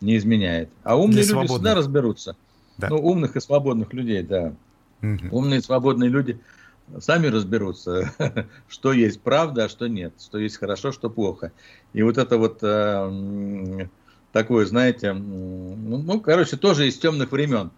не 0.00 0.16
изменяет. 0.16 0.70
А 0.82 0.96
умные 0.96 1.12
Для 1.12 1.20
люди 1.22 1.30
свободных. 1.30 1.56
всегда 1.56 1.74
разберутся. 1.74 2.36
Да. 2.76 2.88
Ну, 2.90 2.96
умных 2.98 3.36
и 3.36 3.40
свободных 3.40 3.92
людей, 3.92 4.22
да. 4.22 4.54
Угу. 5.02 5.28
Умные 5.30 5.58
и 5.58 5.62
свободные 5.62 6.10
люди 6.10 6.40
сами 7.00 7.26
разберутся, 7.26 8.12
что 8.68 8.92
есть 8.92 9.20
правда, 9.20 9.64
а 9.64 9.68
что 9.68 9.88
нет, 9.88 10.14
что 10.20 10.38
есть 10.38 10.56
хорошо, 10.56 10.92
что 10.92 11.10
плохо. 11.10 11.52
И 11.92 12.02
вот 12.02 12.18
это 12.18 12.38
вот 12.38 12.58
э, 12.62 13.88
такое, 14.32 14.66
знаете, 14.66 15.12
ну, 15.12 15.98
ну, 15.98 16.20
короче, 16.20 16.56
тоже 16.56 16.88
из 16.88 16.98
темных 16.98 17.32
времен, 17.32 17.70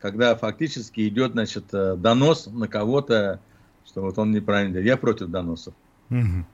когда 0.00 0.34
фактически 0.34 1.06
идет, 1.08 1.32
значит, 1.32 1.66
э, 1.72 1.96
донос 1.96 2.46
на 2.46 2.68
кого-то, 2.68 3.40
что 3.86 4.02
вот 4.02 4.18
он 4.18 4.32
неправильно 4.32 4.78
Я 4.78 4.96
против 4.96 5.28
доносов. 5.28 5.74
Угу. 6.10 6.44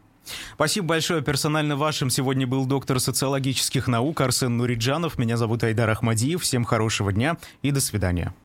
Спасибо 0.54 0.88
большое. 0.88 1.22
Персонально 1.22 1.76
вашим 1.76 2.10
сегодня 2.10 2.46
был 2.46 2.66
доктор 2.66 3.00
социологических 3.00 3.88
наук 3.88 4.20
Арсен 4.20 4.56
Нуриджанов. 4.56 5.18
Меня 5.18 5.36
зовут 5.36 5.64
Айдар 5.64 5.90
Ахмадиев. 5.90 6.42
Всем 6.42 6.64
хорошего 6.64 7.12
дня 7.12 7.36
и 7.62 7.70
до 7.70 7.80
свидания. 7.80 8.34